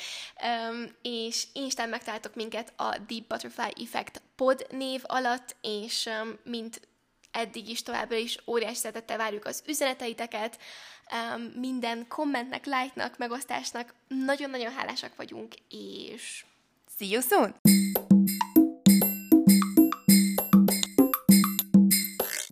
[0.70, 6.80] um, és Instán megtaláltok minket a Deep Butterfly Effect pod név alatt, és um, mint
[7.30, 10.58] eddig is továbbra is óriási szeretettel várjuk az üzeneteiteket,
[11.12, 16.44] um, minden kommentnek, like-nak, megosztásnak nagyon-nagyon hálásak vagyunk, és
[16.98, 17.54] see you soon!